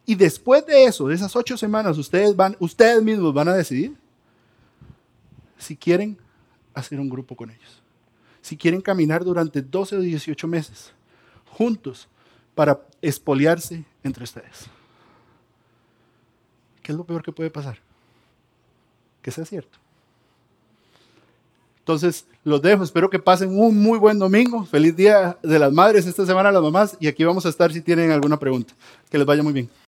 Y 0.05 0.15
después 0.15 0.65
de 0.65 0.85
eso, 0.85 1.07
de 1.07 1.15
esas 1.15 1.35
ocho 1.35 1.55
semanas, 1.55 1.97
ustedes, 1.97 2.35
van, 2.35 2.57
ustedes 2.59 3.03
mismos 3.03 3.31
van 3.31 3.49
a 3.49 3.53
decidir 3.53 3.95
si 5.59 5.75
quieren 5.75 6.17
hacer 6.73 6.99
un 6.99 7.09
grupo 7.09 7.35
con 7.35 7.51
ellos. 7.51 7.83
Si 8.41 8.57
quieren 8.57 8.81
caminar 8.81 9.23
durante 9.23 9.61
12 9.61 9.97
o 9.97 9.99
18 9.99 10.47
meses 10.47 10.93
juntos 11.59 12.07
para 12.59 12.77
espoliarse 13.01 13.85
entre 14.03 14.21
ustedes. 14.21 14.65
¿Qué 16.83 16.91
es 16.91 16.97
lo 16.97 17.05
peor 17.05 17.23
que 17.23 17.31
puede 17.31 17.49
pasar? 17.49 17.79
Que 19.21 19.31
sea 19.31 19.45
cierto. 19.45 19.77
Entonces, 21.77 22.25
los 22.43 22.61
dejo. 22.61 22.83
Espero 22.83 23.09
que 23.09 23.17
pasen 23.17 23.57
un 23.57 23.81
muy 23.81 23.97
buen 23.97 24.19
domingo. 24.19 24.65
Feliz 24.65 24.93
Día 24.93 25.37
de 25.41 25.57
las 25.57 25.71
Madres 25.71 26.05
esta 26.05 26.25
semana, 26.25 26.51
las 26.51 26.61
mamás. 26.61 26.97
Y 26.99 27.07
aquí 27.07 27.23
vamos 27.23 27.45
a 27.45 27.49
estar 27.49 27.71
si 27.71 27.79
tienen 27.79 28.11
alguna 28.11 28.37
pregunta. 28.37 28.73
Que 29.09 29.17
les 29.17 29.25
vaya 29.25 29.41
muy 29.41 29.53
bien. 29.53 29.69